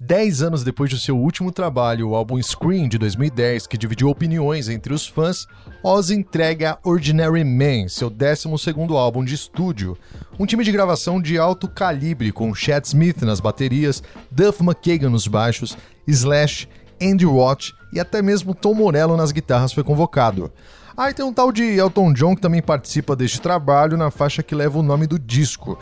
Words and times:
Dez 0.00 0.42
anos 0.42 0.62
depois 0.62 0.88
de 0.88 0.96
seu 0.96 1.18
último 1.18 1.50
trabalho, 1.50 2.10
o 2.10 2.14
álbum 2.14 2.40
Scream 2.40 2.86
de 2.86 2.96
2010, 2.98 3.66
que 3.66 3.76
dividiu 3.76 4.08
opiniões 4.08 4.68
entre 4.68 4.94
os 4.94 5.08
fãs, 5.08 5.44
Ozzy 5.82 6.14
entrega 6.14 6.78
Ordinary 6.84 7.42
Man, 7.42 7.88
seu 7.88 8.08
12 8.08 8.48
álbum 8.96 9.24
de 9.24 9.34
estúdio. 9.34 9.98
Um 10.38 10.46
time 10.46 10.62
de 10.62 10.70
gravação 10.70 11.20
de 11.20 11.36
alto 11.36 11.66
calibre, 11.66 12.30
com 12.30 12.54
Chad 12.54 12.84
Smith 12.84 13.22
nas 13.22 13.40
baterias, 13.40 14.00
Duff 14.30 14.62
McKagan 14.62 15.10
nos 15.10 15.26
baixos, 15.26 15.76
Slash, 16.06 16.68
Andy 17.02 17.26
Watt 17.26 17.74
e 17.92 17.98
até 17.98 18.22
mesmo 18.22 18.54
Tom 18.54 18.74
Morello 18.74 19.16
nas 19.16 19.32
guitarras 19.32 19.72
foi 19.72 19.82
convocado. 19.82 20.52
Ah, 20.96 21.10
e 21.10 21.14
tem 21.14 21.24
um 21.24 21.32
tal 21.32 21.50
de 21.50 21.62
Elton 21.62 22.12
John 22.12 22.36
que 22.36 22.42
também 22.42 22.62
participa 22.62 23.16
deste 23.16 23.40
trabalho 23.40 23.96
na 23.96 24.12
faixa 24.12 24.44
que 24.44 24.54
leva 24.54 24.78
o 24.78 24.82
nome 24.82 25.08
do 25.08 25.18
disco. 25.18 25.76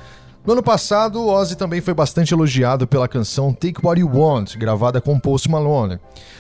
No 0.46 0.52
ano 0.52 0.62
passado, 0.62 1.26
Ozzy 1.26 1.56
também 1.56 1.80
foi 1.80 1.92
bastante 1.92 2.32
elogiado 2.32 2.86
pela 2.86 3.08
canção 3.08 3.52
Take 3.52 3.84
What 3.84 4.00
You 4.00 4.08
Want, 4.14 4.56
gravada 4.56 5.00
com 5.00 5.18
Post 5.18 5.50
Malone. 5.50 5.98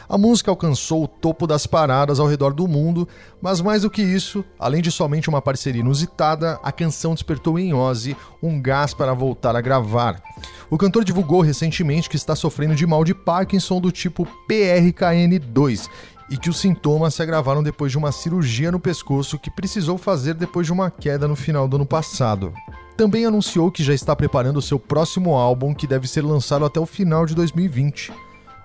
A 0.08 0.16
música 0.16 0.48
alcançou 0.48 1.02
o 1.02 1.08
topo 1.08 1.44
das 1.44 1.66
paradas 1.66 2.20
ao 2.20 2.28
redor 2.28 2.54
do 2.54 2.68
mundo, 2.68 3.08
mas 3.42 3.60
mais 3.60 3.82
do 3.82 3.90
que 3.90 4.00
isso, 4.00 4.44
além 4.60 4.80
de 4.80 4.92
somente 4.92 5.28
uma 5.28 5.42
parceria 5.42 5.80
inusitada, 5.80 6.56
a 6.62 6.70
canção 6.70 7.14
despertou 7.14 7.58
em 7.58 7.74
Ozzy 7.74 8.16
um 8.40 8.62
gás 8.62 8.94
para 8.94 9.12
voltar 9.12 9.56
a 9.56 9.60
gravar. 9.60 10.22
O 10.70 10.78
cantor 10.78 11.02
divulgou 11.02 11.40
recentemente 11.40 12.08
que 12.08 12.14
está 12.14 12.36
sofrendo 12.36 12.76
de 12.76 12.86
mal 12.86 13.02
de 13.02 13.12
Parkinson 13.12 13.80
do 13.80 13.90
tipo 13.90 14.24
PRKN2 14.48 15.88
e 16.30 16.36
que 16.36 16.50
os 16.50 16.58
sintomas 16.58 17.14
se 17.14 17.22
agravaram 17.22 17.62
depois 17.62 17.92
de 17.92 17.98
uma 17.98 18.12
cirurgia 18.12 18.72
no 18.72 18.80
pescoço 18.80 19.38
que 19.38 19.50
precisou 19.50 19.96
fazer 19.96 20.34
depois 20.34 20.66
de 20.66 20.72
uma 20.72 20.90
queda 20.90 21.28
no 21.28 21.36
final 21.36 21.68
do 21.68 21.76
ano 21.76 21.86
passado 21.86 22.52
também 22.96 23.26
anunciou 23.26 23.70
que 23.70 23.84
já 23.84 23.92
está 23.92 24.16
preparando 24.16 24.62
seu 24.62 24.80
próximo 24.80 25.34
álbum, 25.34 25.74
que 25.74 25.86
deve 25.86 26.08
ser 26.08 26.22
lançado 26.22 26.64
até 26.64 26.80
o 26.80 26.86
final 26.86 27.26
de 27.26 27.34
2020. 27.34 28.12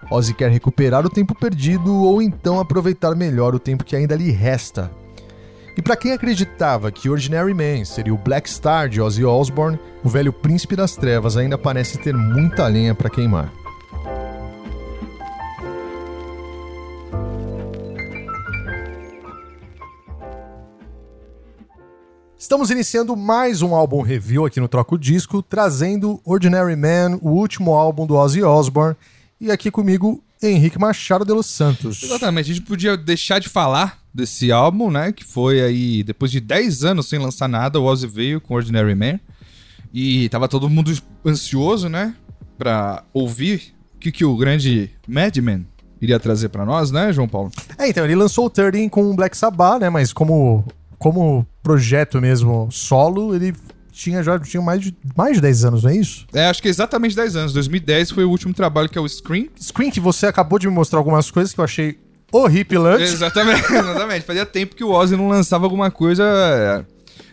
Ozzy 0.09 0.33
quer 0.33 0.49
recuperar 0.49 1.05
o 1.05 1.09
tempo 1.09 1.35
perdido 1.35 1.93
ou 1.93 2.21
então 2.21 2.59
aproveitar 2.59 3.13
melhor 3.13 3.53
o 3.53 3.59
tempo 3.59 3.83
que 3.83 3.95
ainda 3.95 4.15
lhe 4.15 4.31
resta. 4.31 4.89
E 5.77 5.81
para 5.81 5.95
quem 5.95 6.11
acreditava 6.11 6.91
que 6.91 7.09
Ordinary 7.09 7.53
Man 7.53 7.85
seria 7.85 8.13
o 8.13 8.17
Black 8.17 8.49
Star 8.49 8.89
de 8.89 9.01
Ozzy 9.01 9.23
Osbourne, 9.23 9.79
o 10.03 10.09
velho 10.09 10.33
príncipe 10.33 10.75
das 10.75 10.95
trevas 10.95 11.37
ainda 11.37 11.57
parece 11.57 11.97
ter 11.97 12.15
muita 12.15 12.67
lenha 12.67 12.95
para 12.95 13.09
queimar. 13.09 13.60
Estamos 22.51 22.69
iniciando 22.69 23.15
mais 23.15 23.61
um 23.61 23.73
álbum 23.73 24.01
review 24.01 24.45
aqui 24.45 24.59
no 24.59 24.67
Troco 24.67 24.99
Disco, 24.99 25.41
trazendo 25.41 26.19
Ordinary 26.25 26.75
Man, 26.75 27.17
o 27.21 27.29
último 27.29 27.73
álbum 27.73 28.05
do 28.05 28.15
Ozzy 28.15 28.43
Osbourne. 28.43 28.93
E 29.39 29.49
aqui 29.49 29.71
comigo, 29.71 30.21
Henrique 30.43 30.77
Machado 30.77 31.23
de 31.23 31.31
Los 31.31 31.45
Santos. 31.45 32.03
Exatamente, 32.03 32.51
a 32.51 32.53
gente 32.53 32.65
podia 32.65 32.97
deixar 32.97 33.39
de 33.39 33.47
falar 33.47 33.99
desse 34.13 34.51
álbum, 34.51 34.91
né? 34.91 35.13
Que 35.13 35.23
foi 35.23 35.61
aí, 35.61 36.03
depois 36.03 36.29
de 36.29 36.41
10 36.41 36.83
anos 36.83 37.07
sem 37.07 37.17
lançar 37.19 37.47
nada, 37.47 37.79
o 37.79 37.85
Ozzy 37.85 38.05
veio 38.05 38.41
com 38.41 38.53
Ordinary 38.53 38.95
Man. 38.95 39.17
E 39.93 40.27
tava 40.27 40.49
todo 40.49 40.69
mundo 40.69 40.91
ansioso, 41.25 41.87
né? 41.87 42.13
Pra 42.57 43.05
ouvir 43.13 43.73
o 43.95 43.97
que, 43.97 44.11
que 44.11 44.25
o 44.25 44.35
grande 44.35 44.91
Madman 45.07 45.65
iria 46.01 46.19
trazer 46.19 46.49
para 46.49 46.65
nós, 46.65 46.91
né, 46.91 47.13
João 47.13 47.29
Paulo? 47.29 47.49
É, 47.77 47.87
então, 47.87 48.03
ele 48.03 48.15
lançou 48.15 48.47
o 48.47 48.49
13 48.49 48.89
com 48.89 49.09
o 49.09 49.15
Black 49.15 49.37
Sabbath, 49.37 49.79
né? 49.79 49.89
Mas 49.89 50.11
como 50.11 50.65
como 51.01 51.47
projeto 51.61 52.19
mesmo 52.19 52.69
solo, 52.71 53.35
ele 53.35 53.53
tinha 53.91 54.23
já 54.23 54.39
tinha 54.39 54.61
mais 54.61 54.81
de, 54.81 54.95
mais 55.15 55.35
de 55.35 55.41
10 55.41 55.65
anos, 55.65 55.83
não 55.83 55.91
é 55.91 55.95
isso? 55.95 56.25
É, 56.33 56.45
acho 56.45 56.61
que 56.61 56.67
é 56.67 56.71
exatamente 56.71 57.15
10 57.15 57.35
anos. 57.35 57.53
2010 57.53 58.11
foi 58.11 58.23
o 58.23 58.29
último 58.29 58.53
trabalho 58.53 58.89
que 58.89 58.97
é 58.97 59.01
o 59.01 59.07
Screen. 59.07 59.49
Screen, 59.61 59.91
que 59.91 59.99
você 59.99 60.25
acabou 60.25 60.57
de 60.57 60.67
me 60.67 60.73
mostrar 60.73 60.99
algumas 60.99 61.29
coisas 61.29 61.53
que 61.53 61.59
eu 61.59 61.63
achei 61.63 61.99
horripilante. 62.31 63.03
Exatamente, 63.03 63.61
exatamente. 63.71 64.25
Fazia 64.25 64.45
tempo 64.45 64.75
que 64.75 64.83
o 64.83 64.91
Ozzy 64.91 65.15
não 65.15 65.27
lançava 65.27 65.65
alguma 65.65 65.91
coisa. 65.91 66.85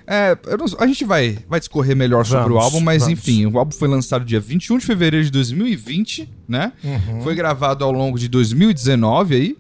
É, 0.07 0.37
não, 0.57 0.65
a 0.79 0.87
gente 0.87 1.05
vai, 1.05 1.39
vai 1.47 1.61
discorrer 1.61 1.95
melhor 1.95 2.25
vamos, 2.25 2.29
sobre 2.29 2.53
o 2.53 2.59
álbum, 2.59 2.81
mas 2.81 3.03
vamos. 3.03 3.19
enfim, 3.19 3.45
o 3.45 3.59
álbum 3.59 3.73
foi 3.73 3.89
lançado 3.89 4.25
dia 4.25 4.41
21 4.41 4.79
de 4.79 4.87
fevereiro 4.87 5.25
de 5.25 5.31
2020, 5.31 6.29
né? 6.49 6.73
Uhum. 6.83 7.21
Foi 7.21 7.35
gravado 7.35 7.85
ao 7.85 7.93
longo 7.93 8.19
de 8.19 8.27
2019 8.27 9.35
aí. 9.35 9.57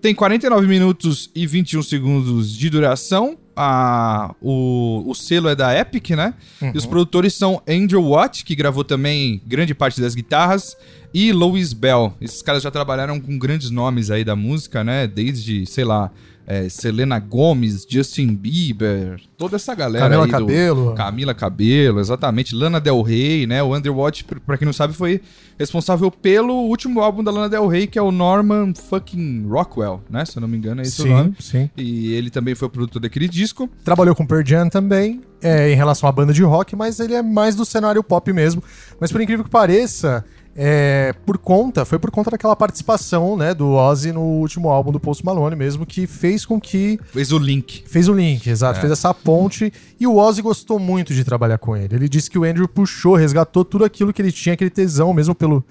Tem 0.00 0.14
49 0.14 0.66
minutos 0.66 1.30
e 1.34 1.46
21 1.46 1.82
segundos 1.82 2.56
de 2.56 2.70
duração 2.70 3.36
a, 3.56 4.34
o, 4.40 5.04
o 5.06 5.14
selo 5.14 5.48
é 5.48 5.54
da 5.54 5.76
Epic, 5.76 6.10
né? 6.10 6.34
Uhum. 6.60 6.72
E 6.74 6.78
os 6.78 6.84
uhum. 6.84 6.90
produtores 6.90 7.34
são 7.34 7.62
Andrew 7.68 8.02
Watt, 8.10 8.44
que 8.44 8.54
gravou 8.54 8.84
também 8.84 9.40
grande 9.46 9.74
parte 9.74 10.00
das 10.00 10.14
guitarras, 10.14 10.76
e 11.12 11.32
Louis 11.32 11.72
Bell. 11.72 12.14
Esses 12.20 12.42
caras 12.42 12.62
já 12.62 12.70
trabalharam 12.70 13.20
com 13.20 13.38
grandes 13.38 13.70
nomes 13.70 14.10
aí 14.10 14.24
da 14.24 14.36
música, 14.36 14.84
né? 14.84 15.06
Desde, 15.06 15.66
sei 15.66 15.84
lá, 15.84 16.10
é, 16.46 16.68
Selena 16.68 17.18
Gomes, 17.20 17.86
Justin 17.88 18.34
Bieber, 18.34 19.20
toda 19.38 19.54
essa 19.54 19.72
galera 19.72 20.08
Camila 20.08 20.24
aí. 20.24 20.30
Cabelo. 20.30 20.94
Camila 20.94 21.34
Cabelo, 21.34 22.00
exatamente. 22.00 22.56
Lana 22.56 22.80
Del 22.80 23.00
Rey, 23.02 23.46
né? 23.46 23.62
O 23.62 23.76
Underwatch, 23.76 24.24
pra 24.24 24.58
quem 24.58 24.66
não 24.66 24.72
sabe, 24.72 24.92
foi 24.92 25.20
responsável 25.56 26.10
pelo 26.10 26.54
último 26.54 27.00
álbum 27.00 27.22
da 27.22 27.30
Lana 27.30 27.48
Del 27.48 27.68
Rey, 27.68 27.86
que 27.86 27.98
é 27.98 28.02
o 28.02 28.10
Norman 28.10 28.74
fucking 28.74 29.46
Rockwell, 29.48 30.02
né? 30.10 30.24
Se 30.24 30.38
eu 30.38 30.40
não 30.40 30.48
me 30.48 30.56
engano, 30.56 30.80
é 30.80 30.82
esse 30.82 31.02
sim, 31.02 31.08
o 31.08 31.16
nome. 31.16 31.36
Sim. 31.38 31.70
E 31.76 32.14
ele 32.14 32.30
também 32.30 32.56
foi 32.56 32.66
o 32.66 32.70
produtor 32.70 33.00
daquele 33.00 33.28
disco. 33.28 33.70
Trabalhou 33.84 34.16
com 34.16 34.26
Pearl 34.26 34.44
Jam 34.44 34.68
também, 34.68 35.20
é, 35.40 35.70
em 35.70 35.76
relação 35.76 36.08
à 36.08 36.12
banda 36.12 36.32
de 36.32 36.42
rock, 36.42 36.74
mas 36.74 36.98
ele 36.98 37.14
é 37.14 37.22
mais 37.22 37.54
do 37.54 37.64
cenário 37.64 38.02
pop 38.02 38.32
mesmo. 38.32 38.60
Mas 38.98 39.12
por 39.12 39.20
incrível 39.20 39.44
que 39.44 39.50
pareça, 39.50 40.24
é, 40.54 41.14
por 41.24 41.38
conta, 41.38 41.84
foi 41.84 41.98
por 41.98 42.10
conta 42.10 42.30
daquela 42.30 42.56
participação, 42.56 43.36
né, 43.36 43.54
do 43.54 43.72
Ozzy 43.72 44.12
no 44.12 44.20
último 44.20 44.68
álbum 44.68 44.92
do 44.92 45.00
Post 45.00 45.24
Malone 45.24 45.56
mesmo, 45.56 45.86
que 45.86 46.06
fez 46.06 46.44
com 46.44 46.60
que... 46.60 46.98
Fez 47.12 47.32
o 47.32 47.38
link. 47.38 47.84
Fez 47.86 48.08
o 48.08 48.12
link, 48.12 48.46
exato, 48.48 48.78
é. 48.78 48.80
fez 48.80 48.92
essa 48.92 49.14
ponte, 49.14 49.72
e 49.98 50.06
o 50.06 50.16
Ozzy 50.16 50.42
gostou 50.42 50.78
muito 50.78 51.14
de 51.14 51.24
trabalhar 51.24 51.58
com 51.58 51.76
ele. 51.76 51.94
Ele 51.94 52.08
disse 52.08 52.30
que 52.30 52.38
o 52.38 52.44
Andrew 52.44 52.68
puxou, 52.68 53.14
resgatou 53.14 53.64
tudo 53.64 53.84
aquilo 53.84 54.12
que 54.12 54.20
ele 54.20 54.32
tinha, 54.32 54.54
aquele 54.54 54.70
tesão 54.70 55.12
mesmo 55.12 55.34
pelo, 55.34 55.64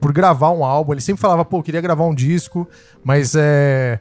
por 0.00 0.12
gravar 0.12 0.50
um 0.50 0.64
álbum. 0.64 0.92
Ele 0.92 1.00
sempre 1.00 1.20
falava, 1.20 1.44
pô, 1.44 1.62
queria 1.62 1.80
gravar 1.80 2.04
um 2.04 2.14
disco, 2.14 2.68
mas 3.02 3.34
é 3.34 3.48
é, 3.48 4.00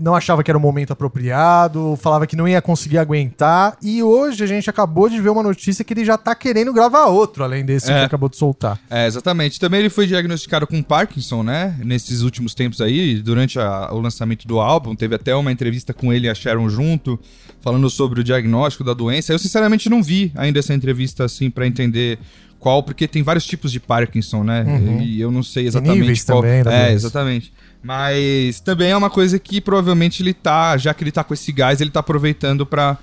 não 0.00 0.14
achava 0.14 0.42
que 0.42 0.50
era 0.50 0.58
o 0.58 0.60
momento 0.60 0.92
apropriado, 0.92 1.98
falava 2.00 2.26
que 2.26 2.34
não 2.34 2.48
ia 2.48 2.60
conseguir 2.60 2.98
aguentar. 2.98 3.76
E 3.82 4.02
hoje 4.02 4.42
a 4.42 4.46
gente 4.46 4.68
acabou 4.68 5.08
de 5.08 5.20
ver 5.20 5.28
uma 5.28 5.42
notícia 5.42 5.84
que 5.84 5.92
ele 5.92 6.04
já 6.04 6.16
tá 6.16 6.34
querendo 6.34 6.72
gravar 6.72 7.06
outro, 7.06 7.44
além 7.44 7.64
desse 7.64 7.90
é. 7.90 8.00
que 8.00 8.04
acabou 8.06 8.28
de 8.28 8.36
soltar. 8.36 8.78
É, 8.88 9.06
exatamente. 9.06 9.60
Também 9.60 9.80
ele 9.80 9.90
foi 9.90 10.06
diagnosticado 10.06 10.66
com 10.66 10.82
Parkinson, 10.82 11.42
né? 11.42 11.76
Nesses 11.84 12.22
últimos 12.22 12.54
tempos 12.54 12.80
aí, 12.80 13.20
durante 13.22 13.58
a, 13.58 13.90
o 13.92 14.00
lançamento 14.00 14.46
do 14.46 14.58
álbum. 14.58 14.94
Teve 14.94 15.14
até 15.14 15.34
uma 15.34 15.52
entrevista 15.52 15.92
com 15.92 16.12
ele 16.12 16.26
e 16.26 16.30
a 16.30 16.34
Sharon 16.34 16.68
junto, 16.68 17.18
falando 17.60 17.88
sobre 17.90 18.20
o 18.20 18.24
diagnóstico 18.24 18.82
da 18.82 18.94
doença. 18.94 19.32
Eu, 19.32 19.38
sinceramente, 19.38 19.88
não 19.88 20.02
vi 20.02 20.32
ainda 20.34 20.58
essa 20.58 20.74
entrevista 20.74 21.24
assim 21.24 21.50
para 21.50 21.66
entender 21.66 22.18
qual, 22.60 22.82
porque 22.82 23.08
tem 23.08 23.22
vários 23.22 23.46
tipos 23.46 23.72
de 23.72 23.80
Parkinson, 23.80 24.44
né? 24.44 24.62
Uhum. 24.62 25.00
E 25.00 25.20
eu 25.20 25.30
não 25.30 25.42
sei 25.42 25.66
exatamente 25.66 26.24
qual. 26.26 26.42
Também, 26.42 26.62
é, 26.66 26.92
exatamente. 26.92 27.52
Mas 27.82 28.60
também 28.60 28.90
é 28.90 28.96
uma 28.96 29.08
coisa 29.08 29.38
que 29.38 29.60
provavelmente 29.60 30.22
ele 30.22 30.34
tá, 30.34 30.76
já 30.76 30.92
que 30.92 31.02
ele 31.02 31.10
tá 31.12 31.24
com 31.24 31.32
esse 31.32 31.50
gás, 31.50 31.80
ele 31.80 31.90
tá 31.90 32.00
aproveitando 32.00 32.66
para 32.66 32.98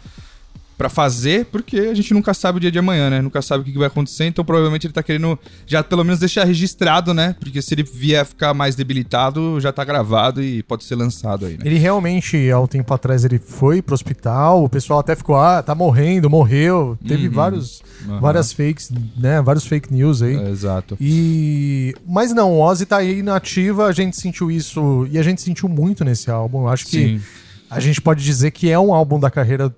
para 0.77 0.89
fazer, 0.89 1.45
porque 1.45 1.79
a 1.79 1.93
gente 1.93 2.13
nunca 2.13 2.33
sabe 2.33 2.57
o 2.57 2.61
dia 2.61 2.71
de 2.71 2.77
amanhã, 2.77 3.09
né? 3.09 3.21
Nunca 3.21 3.41
sabe 3.41 3.63
o 3.63 3.65
que 3.65 3.77
vai 3.77 3.87
acontecer, 3.87 4.25
então 4.25 4.45
provavelmente 4.45 4.85
ele 4.85 4.93
tá 4.93 5.01
querendo 5.01 5.37
já 5.65 5.83
pelo 5.83 6.03
menos 6.03 6.19
deixar 6.19 6.43
registrado, 6.43 7.13
né? 7.13 7.35
Porque 7.39 7.61
se 7.61 7.73
ele 7.73 7.83
vier 7.83 8.23
ficar 8.25 8.53
mais 8.53 8.75
debilitado, 8.75 9.59
já 9.59 9.73
tá 9.73 9.83
gravado 9.83 10.41
e 10.41 10.61
pode 10.61 10.83
ser 10.83 10.95
lançado 10.95 11.47
aí, 11.47 11.53
né? 11.53 11.63
Ele 11.65 11.79
realmente, 11.79 12.51
há 12.51 12.59
um 12.59 12.67
tempo 12.67 12.93
atrás, 12.93 13.25
ele 13.25 13.39
foi 13.39 13.81
pro 13.81 13.95
hospital, 13.95 14.63
o 14.63 14.69
pessoal 14.69 14.99
até 14.99 15.15
ficou, 15.15 15.35
ah, 15.35 15.63
tá 15.63 15.73
morrendo, 15.73 16.29
morreu. 16.29 16.97
Teve 17.07 17.27
uhum. 17.27 17.33
vários, 17.33 17.81
uhum. 18.07 18.19
várias 18.19 18.53
fakes, 18.53 18.91
né? 19.17 19.41
Vários 19.41 19.65
fake 19.65 19.91
news 19.91 20.21
aí. 20.21 20.35
É, 20.35 20.49
exato. 20.49 20.95
E... 21.01 21.95
Mas 22.05 22.33
não, 22.33 22.51
o 22.53 22.61
Ozzy 22.61 22.85
tá 22.85 22.97
aí 22.97 23.23
nativa, 23.23 23.87
a 23.87 23.91
gente 23.91 24.15
sentiu 24.15 24.51
isso, 24.51 25.07
e 25.09 25.17
a 25.17 25.23
gente 25.23 25.41
sentiu 25.41 25.67
muito 25.67 26.05
nesse 26.05 26.29
álbum. 26.29 26.61
Eu 26.61 26.67
acho 26.67 26.85
que 26.85 27.17
Sim. 27.17 27.21
a 27.67 27.79
gente 27.79 27.99
pode 27.99 28.23
dizer 28.23 28.51
que 28.51 28.69
é 28.69 28.77
um 28.77 28.93
álbum 28.93 29.19
da 29.19 29.31
carreira 29.31 29.73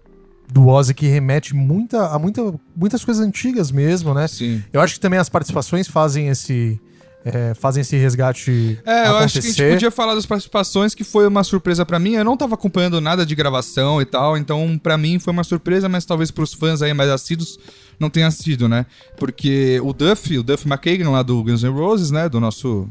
do 0.51 0.67
Ozzy 0.67 0.93
que 0.93 1.07
remete 1.07 1.55
muita, 1.55 2.07
a 2.07 2.19
muita, 2.19 2.53
muitas 2.75 3.05
coisas 3.05 3.25
antigas 3.25 3.71
mesmo, 3.71 4.13
né? 4.13 4.27
Sim. 4.27 4.63
Eu 4.73 4.81
acho 4.81 4.95
que 4.95 4.99
também 4.99 5.19
as 5.19 5.29
participações 5.29 5.87
fazem 5.87 6.27
esse. 6.27 6.79
É, 7.23 7.53
fazem 7.53 7.81
esse 7.81 7.97
resgate. 7.97 8.79
É, 8.85 9.07
eu 9.09 9.17
acho 9.17 9.41
que 9.41 9.47
a 9.47 9.51
gente 9.51 9.71
podia 9.73 9.91
falar 9.91 10.15
das 10.15 10.25
participações, 10.25 10.95
que 10.95 11.03
foi 11.03 11.27
uma 11.27 11.43
surpresa 11.43 11.85
para 11.85 11.99
mim. 11.99 12.13
Eu 12.13 12.23
não 12.23 12.37
tava 12.37 12.55
acompanhando 12.55 13.01
nada 13.01 13.25
de 13.25 13.35
gravação 13.35 14.01
e 14.01 14.05
tal, 14.05 14.37
então 14.37 14.79
para 14.81 14.97
mim 14.97 15.19
foi 15.19 15.33
uma 15.33 15.43
surpresa, 15.43 15.89
mas 15.89 16.05
talvez 16.05 16.31
pros 16.31 16.53
fãs 16.53 16.81
aí 16.81 16.93
mais 16.93 17.09
assíduos 17.09 17.59
não 17.99 18.09
tenha 18.09 18.31
sido, 18.31 18.69
né? 18.69 18.85
Porque 19.17 19.81
o 19.83 19.91
Duff, 19.91 20.37
o 20.37 20.41
Duff 20.41 20.65
McKagan 20.65 21.09
lá 21.09 21.21
do 21.21 21.43
Guns 21.43 21.61
N' 21.61 21.69
Roses, 21.69 22.09
né? 22.09 22.29
Do 22.29 22.39
nosso 22.39 22.87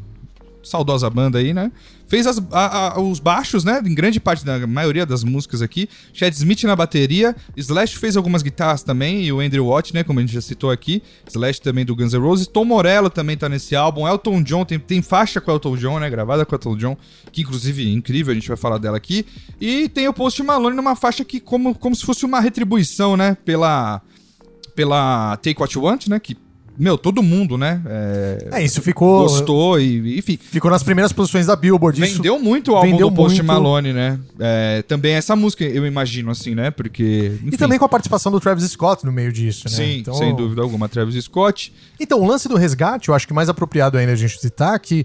saudosa 0.68 1.08
banda 1.08 1.38
aí, 1.38 1.52
né? 1.52 1.72
Fez 2.06 2.26
as, 2.26 2.42
a, 2.50 2.94
a, 2.94 3.00
os 3.00 3.20
baixos, 3.20 3.64
né? 3.64 3.82
Em 3.84 3.94
grande 3.94 4.18
parte 4.18 4.44
da 4.44 4.66
maioria 4.66 5.04
das 5.04 5.22
músicas 5.22 5.60
aqui. 5.60 5.88
Chad 6.14 6.32
Smith 6.32 6.64
na 6.64 6.74
bateria. 6.74 7.36
Slash 7.54 7.98
fez 7.98 8.16
algumas 8.16 8.42
guitarras 8.42 8.82
também. 8.82 9.24
E 9.24 9.32
o 9.32 9.40
Andrew 9.40 9.66
Watt, 9.66 9.92
né? 9.92 10.02
Como 10.02 10.18
a 10.18 10.22
gente 10.22 10.32
já 10.32 10.40
citou 10.40 10.70
aqui. 10.70 11.02
Slash 11.28 11.60
também 11.60 11.84
do 11.84 11.94
Guns 11.94 12.14
N' 12.14 12.20
Roses. 12.20 12.46
Tom 12.46 12.64
Morello 12.64 13.10
também 13.10 13.36
tá 13.36 13.46
nesse 13.46 13.76
álbum. 13.76 14.08
Elton 14.08 14.42
John, 14.42 14.64
tem, 14.64 14.78
tem 14.78 15.02
faixa 15.02 15.38
com 15.38 15.50
Elton 15.50 15.76
John, 15.76 15.98
né? 15.98 16.08
Gravada 16.08 16.46
com 16.46 16.54
Elton 16.54 16.76
John. 16.76 16.96
Que 17.30 17.42
inclusive 17.42 17.86
é 17.86 17.92
incrível, 17.92 18.32
a 18.32 18.34
gente 18.34 18.48
vai 18.48 18.56
falar 18.56 18.78
dela 18.78 18.96
aqui. 18.96 19.26
E 19.60 19.88
tem 19.90 20.08
o 20.08 20.12
Post 20.14 20.42
Malone 20.42 20.76
numa 20.76 20.96
faixa 20.96 21.22
que 21.24 21.38
como, 21.38 21.74
como 21.74 21.94
se 21.94 22.06
fosse 22.06 22.24
uma 22.24 22.40
retribuição, 22.40 23.18
né? 23.18 23.36
Pela, 23.44 24.00
pela 24.74 25.36
Take 25.36 25.60
What 25.60 25.76
You 25.76 25.84
Want, 25.84 26.06
né? 26.06 26.18
Que 26.18 26.34
meu, 26.78 26.96
todo 26.96 27.22
mundo, 27.22 27.58
né? 27.58 27.82
É, 27.86 28.48
é, 28.52 28.62
isso 28.62 28.80
ficou. 28.80 29.22
Gostou 29.22 29.80
e, 29.80 30.18
enfim. 30.18 30.38
Ficou 30.40 30.70
nas 30.70 30.82
primeiras 30.82 31.12
posições 31.12 31.46
da 31.46 31.56
Billboard. 31.56 32.00
Vendeu 32.00 32.36
isso 32.36 32.44
muito 32.44 32.72
o 32.72 32.76
álbum 32.76 32.96
do 32.96 33.10
Post 33.10 33.38
muito... 33.38 33.46
Malone, 33.46 33.92
né? 33.92 34.18
É, 34.38 34.82
também 34.82 35.14
essa 35.14 35.34
música, 35.34 35.64
eu 35.64 35.84
imagino, 35.84 36.30
assim, 36.30 36.54
né? 36.54 36.70
Porque. 36.70 37.32
Enfim. 37.34 37.50
E 37.52 37.56
também 37.56 37.78
com 37.78 37.84
a 37.84 37.88
participação 37.88 38.30
do 38.30 38.38
Travis 38.38 38.64
Scott 38.70 39.04
no 39.04 39.10
meio 39.10 39.32
disso, 39.32 39.64
né? 39.68 39.74
Sim, 39.74 39.98
então... 39.98 40.14
sem 40.14 40.34
dúvida 40.36 40.62
alguma. 40.62 40.88
Travis 40.88 41.24
Scott. 41.24 41.72
Então, 41.98 42.20
o 42.20 42.26
lance 42.26 42.48
do 42.48 42.56
resgate, 42.56 43.08
eu 43.08 43.14
acho 43.14 43.26
que 43.26 43.34
mais 43.34 43.48
apropriado 43.48 43.98
ainda 43.98 44.12
a 44.12 44.16
gente 44.16 44.38
citar 44.40 44.78
que, 44.78 45.04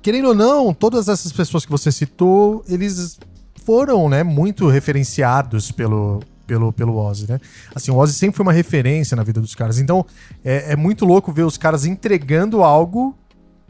querendo 0.00 0.28
ou 0.28 0.34
não, 0.34 0.72
todas 0.72 1.08
essas 1.08 1.32
pessoas 1.32 1.66
que 1.66 1.70
você 1.70 1.92
citou, 1.92 2.64
eles 2.66 3.18
foram, 3.64 4.08
né, 4.08 4.22
muito 4.22 4.68
referenciados 4.68 5.70
pelo, 5.70 6.20
pelo, 6.46 6.72
pelo 6.72 6.96
Ozzy, 6.96 7.30
né? 7.30 7.40
Assim, 7.74 7.90
o 7.90 7.96
Ozzy 7.96 8.14
sempre 8.14 8.36
foi 8.36 8.44
uma 8.44 8.52
referência 8.52 9.16
na 9.16 9.22
vida 9.22 9.40
dos 9.40 9.54
caras. 9.54 9.78
Então, 9.78 10.04
é, 10.44 10.72
é 10.72 10.76
muito 10.76 11.04
louco 11.04 11.32
ver 11.32 11.44
os 11.44 11.56
caras 11.56 11.84
entregando 11.84 12.62
algo 12.62 13.16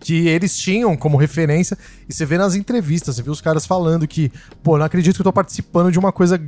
que 0.00 0.29
eles 0.29 0.56
tinham 0.56 0.97
como 0.97 1.17
referência. 1.17 1.79
E 2.09 2.12
você 2.12 2.26
vê 2.26 2.37
nas 2.37 2.55
entrevistas, 2.55 3.17
você 3.17 3.23
vê 3.23 3.31
os 3.31 3.41
caras 3.41 3.67
falando 3.67 4.06
que, 4.06 4.31
pô, 4.62 4.76
não 4.76 4.85
acredito 4.85 5.15
que 5.15 5.21
eu 5.21 5.25
tô 5.25 5.32
participando 5.32 5.91
de 5.91 5.99
uma 5.99 6.12
coisa 6.12 6.41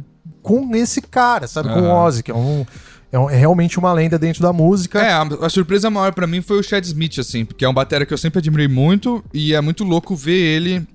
com 0.42 0.74
esse 0.74 1.00
cara, 1.00 1.46
sabe? 1.46 1.68
Com 1.70 1.80
o 1.80 1.90
Ozzy, 1.90 2.22
que 2.22 2.30
é 2.30 2.34
um. 2.34 2.66
É, 3.12 3.18
um, 3.18 3.30
é, 3.30 3.36
realmente 3.36 3.78
uma 3.78 3.92
lenda 3.92 4.18
dentro 4.18 4.42
da 4.42 4.52
música. 4.52 5.00
É, 5.00 5.12
a, 5.12 5.22
a 5.22 5.48
surpresa 5.48 5.88
maior 5.88 6.12
para 6.12 6.26
mim 6.26 6.42
foi 6.42 6.58
o 6.58 6.62
Chad 6.62 6.84
Smith, 6.84 7.20
assim, 7.20 7.44
porque 7.44 7.64
é 7.64 7.68
um 7.68 7.72
batera 7.72 8.04
que 8.04 8.12
eu 8.12 8.18
sempre 8.18 8.40
admirei 8.40 8.66
muito 8.66 9.24
e 9.32 9.54
é 9.54 9.60
muito 9.60 9.84
louco 9.84 10.16
ver 10.16 10.32
ele 10.32 10.86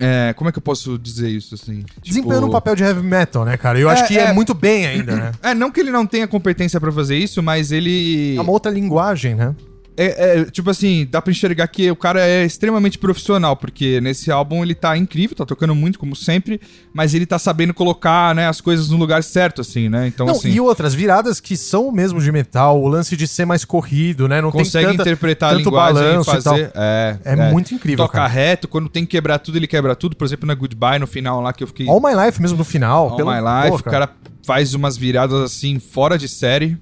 é, 0.00 0.32
como 0.34 0.48
é 0.48 0.52
que 0.52 0.58
eu 0.58 0.62
posso 0.62 0.98
dizer 0.98 1.28
isso, 1.28 1.54
assim? 1.54 1.84
Desempenhando 2.02 2.44
tipo... 2.44 2.48
um 2.48 2.52
papel 2.52 2.76
de 2.76 2.82
heavy 2.84 3.02
metal, 3.02 3.44
né, 3.44 3.56
cara? 3.56 3.78
Eu 3.78 3.90
é, 3.90 3.92
acho 3.92 4.06
que 4.06 4.18
é, 4.18 4.24
é, 4.24 4.32
muito 4.32 4.54
bem 4.54 4.86
ainda, 4.86 5.16
né? 5.16 5.32
É, 5.42 5.54
não 5.54 5.70
que 5.70 5.80
ele 5.80 5.90
não 5.90 6.06
tenha 6.06 6.26
competência 6.26 6.80
para 6.80 6.92
fazer 6.92 7.16
isso, 7.16 7.42
mas 7.42 7.72
ele... 7.72 8.36
É 8.36 8.40
uma 8.40 8.52
outra 8.52 8.70
linguagem, 8.70 9.34
né? 9.34 9.54
É, 10.00 10.38
é, 10.38 10.44
tipo 10.44 10.70
assim, 10.70 11.08
dá 11.10 11.20
pra 11.20 11.32
enxergar 11.32 11.66
que 11.66 11.90
o 11.90 11.96
cara 11.96 12.24
é 12.24 12.44
extremamente 12.44 12.96
profissional, 12.96 13.56
porque 13.56 14.00
nesse 14.00 14.30
álbum 14.30 14.62
ele 14.62 14.72
tá 14.72 14.96
incrível, 14.96 15.34
tá 15.34 15.44
tocando 15.44 15.74
muito, 15.74 15.98
como 15.98 16.14
sempre, 16.14 16.60
mas 16.94 17.14
ele 17.14 17.26
tá 17.26 17.36
sabendo 17.36 17.74
colocar, 17.74 18.32
né, 18.32 18.46
as 18.46 18.60
coisas 18.60 18.90
no 18.90 18.96
lugar 18.96 19.24
certo, 19.24 19.60
assim, 19.60 19.88
né? 19.88 20.06
Então, 20.06 20.26
não, 20.26 20.34
assim. 20.34 20.50
E 20.50 20.60
outras 20.60 20.94
viradas 20.94 21.40
que 21.40 21.56
são 21.56 21.90
mesmo 21.90 22.20
de 22.20 22.30
metal, 22.30 22.80
o 22.80 22.86
lance 22.86 23.16
de 23.16 23.26
ser 23.26 23.44
mais 23.44 23.64
corrido, 23.64 24.28
né? 24.28 24.40
Não 24.40 24.52
consegue 24.52 24.86
tanta, 24.86 25.02
interpretar 25.02 25.50
tanto 25.56 25.76
a 25.76 25.90
linguagem 25.90 26.20
e 26.20 26.24
fazer. 26.24 26.70
É, 26.76 27.18
é, 27.24 27.32
é, 27.32 27.50
muito 27.50 27.74
incrível. 27.74 28.04
Toca 28.04 28.18
cara. 28.18 28.28
reto, 28.28 28.68
quando 28.68 28.88
tem 28.88 29.04
que 29.04 29.10
quebrar 29.10 29.40
tudo, 29.40 29.56
ele 29.56 29.66
quebra 29.66 29.96
tudo. 29.96 30.14
Por 30.14 30.24
exemplo, 30.24 30.46
na 30.46 30.54
Goodbye, 30.54 31.00
no 31.00 31.08
final 31.08 31.40
lá 31.40 31.52
que 31.52 31.64
eu 31.64 31.66
fiquei. 31.66 31.88
All 31.88 32.00
My 32.00 32.14
Life 32.14 32.40
mesmo 32.40 32.56
no 32.56 32.64
final. 32.64 33.08
All 33.08 33.16
pelo... 33.16 33.32
My 33.32 33.40
Life, 33.40 33.78
Pô, 33.78 33.82
cara. 33.82 34.04
o 34.04 34.08
cara 34.08 34.10
faz 34.46 34.74
umas 34.74 34.96
viradas 34.96 35.42
assim, 35.42 35.80
fora 35.80 36.16
de 36.16 36.28
série. 36.28 36.78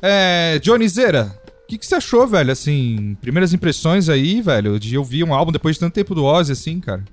É, 0.00 0.60
Johnny 0.62 0.88
Zera, 0.88 1.34
que, 1.70 1.78
que 1.78 1.86
você 1.86 1.94
achou, 1.94 2.26
velho? 2.26 2.50
Assim, 2.50 3.16
primeiras 3.20 3.52
impressões 3.52 4.08
aí, 4.08 4.42
velho, 4.42 4.78
de 4.78 4.98
ouvir 4.98 5.22
um 5.22 5.32
álbum 5.32 5.52
depois 5.52 5.76
de 5.76 5.80
tanto 5.80 5.94
tempo 5.94 6.14
do 6.14 6.24
Ozzy, 6.24 6.52
assim, 6.52 6.80
cara. 6.80 7.04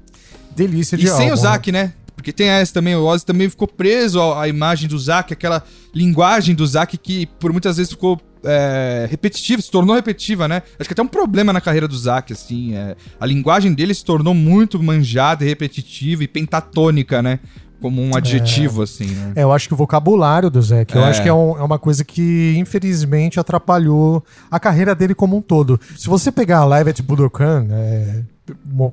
Delícia 0.55 0.97
de 0.97 1.05
e 1.05 1.09
álbum. 1.09 1.21
E 1.21 1.25
sem 1.25 1.31
o 1.31 1.35
Zack, 1.35 1.71
né? 1.71 1.93
Porque 2.15 2.33
tem 2.33 2.47
essa 2.47 2.73
também, 2.73 2.95
o 2.95 3.05
Ozzy 3.05 3.23
também 3.23 3.47
ficou 3.47 3.67
preso 3.67 4.19
à, 4.19 4.47
imagem 4.47 4.89
do 4.89 4.97
Zack, 4.97 5.31
aquela 5.31 5.63
linguagem 5.93 6.55
do 6.55 6.65
Zack 6.65 6.97
que 6.97 7.27
por 7.39 7.51
muitas 7.51 7.77
vezes 7.77 7.91
ficou 7.91 8.19
é, 8.43 9.07
repetitiva, 9.07 9.61
se 9.61 9.69
tornou 9.69 9.95
repetitiva, 9.95 10.47
né? 10.47 10.63
Acho 10.79 10.89
que 10.89 10.93
até 10.93 11.03
um 11.03 11.07
problema 11.07 11.53
na 11.53 11.61
carreira 11.61 11.87
do 11.87 11.95
Zack, 11.95 12.33
assim. 12.33 12.75
É, 12.75 12.95
a 13.19 13.25
linguagem 13.27 13.71
dele 13.71 13.93
se 13.93 14.03
tornou 14.03 14.33
muito 14.33 14.81
manjada 14.81 15.45
e 15.45 15.47
repetitiva 15.47 16.23
e 16.23 16.27
pentatônica, 16.27 17.21
né? 17.21 17.39
Como 17.81 18.01
um 18.01 18.15
adjetivo, 18.15 18.81
é, 18.81 18.83
assim, 18.83 19.07
né? 19.07 19.33
É, 19.35 19.43
eu 19.43 19.51
acho 19.51 19.67
que 19.67 19.73
o 19.73 19.77
vocabulário 19.77 20.49
do 20.49 20.61
Zé, 20.61 20.85
que 20.85 20.97
é. 20.97 20.99
eu 20.99 21.05
acho 21.05 21.21
que 21.21 21.29
é, 21.29 21.33
um, 21.33 21.57
é, 21.57 21.63
uma 21.63 21.77
coisa 21.77 22.03
que, 22.03 22.55
infelizmente, 22.57 23.39
atrapalhou 23.39 24.23
a 24.49 24.59
carreira 24.59 24.95
dele 24.95 25.13
como 25.13 25.37
um 25.37 25.41
todo. 25.41 25.79
Se 25.95 26.07
você 26.07 26.31
pegar 26.31 26.59
a 26.59 26.65
Live 26.65 26.89
at 26.89 27.01
Budokan, 27.01 27.67
é, 27.69 28.21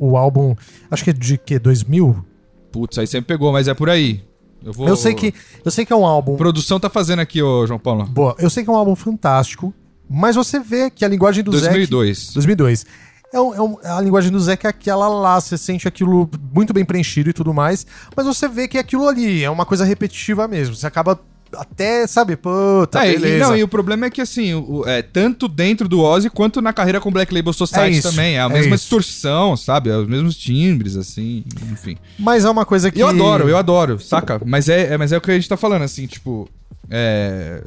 o, 0.00 0.16
álbum, 0.16 0.54
acho 0.90 1.04
que 1.04 1.10
é 1.10 1.12
de 1.12 1.38
que, 1.38 1.58
2000? 1.58 2.24
Putz, 2.70 2.98
aí 2.98 3.06
me 3.14 3.22
pegou, 3.22 3.52
mas 3.52 3.68
é 3.68 3.74
por 3.74 3.88
aí. 3.88 4.22
Eu, 4.62 4.72
vou... 4.72 4.88
eu, 4.88 4.96
sei 4.96 5.14
que, 5.14 5.32
eu 5.64 5.70
sei 5.70 5.84
que 5.84 5.92
é 5.92 5.96
um 5.96 6.06
álbum... 6.06 6.34
A 6.34 6.38
produção 6.38 6.80
tá 6.80 6.90
fazendo 6.90 7.20
aqui, 7.20 7.42
ô 7.42 7.66
João 7.66 7.78
Paulo. 7.78 8.04
Boa, 8.06 8.34
eu 8.38 8.50
sei 8.50 8.64
que 8.64 8.70
é 8.70 8.72
um 8.72 8.76
álbum 8.76 8.96
fantástico, 8.96 9.72
mas 10.08 10.36
você 10.36 10.58
vê 10.58 10.90
que 10.90 11.04
a 11.04 11.08
linguagem 11.08 11.42
do 11.44 11.50
2002. 11.50 12.18
Zé... 12.18 12.34
2002. 12.34 12.86
2002 13.34 13.36
é, 13.36 13.40
um, 13.40 13.54
é 13.54 13.62
um, 13.62 13.96
a 13.96 14.00
linguagem 14.00 14.30
do 14.30 14.40
Zé 14.40 14.56
que 14.56 14.66
é 14.66 14.70
aquela 14.70 15.08
lá, 15.08 15.40
você 15.40 15.58
sente 15.58 15.88
aquilo 15.88 16.30
muito 16.52 16.72
bem 16.72 16.84
preenchido 16.84 17.30
e 17.30 17.32
tudo 17.32 17.52
mais, 17.52 17.86
mas 18.16 18.26
você 18.26 18.48
vê 18.48 18.68
que 18.68 18.78
aquilo 18.78 19.08
ali 19.08 19.42
é 19.42 19.50
uma 19.50 19.66
coisa 19.66 19.84
repetitiva 19.84 20.46
mesmo. 20.46 20.74
Você 20.74 20.86
acaba 20.86 21.18
até, 21.56 22.06
sabe, 22.06 22.36
puta, 22.36 23.04
é, 23.04 23.12
beleza. 23.12 23.36
E, 23.36 23.38
não, 23.38 23.56
e 23.56 23.62
o 23.62 23.68
problema 23.68 24.06
é 24.06 24.10
que, 24.10 24.20
assim, 24.20 24.54
o, 24.54 24.84
é, 24.86 25.02
tanto 25.02 25.46
dentro 25.48 25.88
do 25.88 26.00
Ozzy 26.00 26.28
quanto 26.28 26.60
na 26.60 26.72
carreira 26.72 27.00
com 27.00 27.10
Black 27.10 27.32
Label 27.32 27.52
Society 27.52 27.96
é 27.96 27.98
isso, 27.98 28.10
também. 28.10 28.36
É 28.36 28.40
a 28.40 28.46
é 28.46 28.48
mesma 28.48 28.74
isso. 28.74 28.84
distorção, 28.84 29.56
sabe? 29.56 29.90
É 29.90 29.96
os 29.96 30.08
mesmos 30.08 30.36
timbres, 30.36 30.96
assim, 30.96 31.44
enfim. 31.70 31.96
Mas 32.18 32.44
é 32.44 32.50
uma 32.50 32.64
coisa 32.64 32.90
que... 32.90 33.00
Eu 33.00 33.08
adoro, 33.08 33.48
eu 33.48 33.56
adoro, 33.56 34.00
saca? 34.00 34.40
Mas 34.44 34.68
é, 34.68 34.94
é, 34.94 34.98
mas 34.98 35.12
é 35.12 35.16
o 35.16 35.20
que 35.20 35.30
a 35.30 35.34
gente 35.34 35.48
tá 35.48 35.56
falando, 35.56 35.82
assim, 35.82 36.06
tipo... 36.06 36.48
É... 36.90 37.62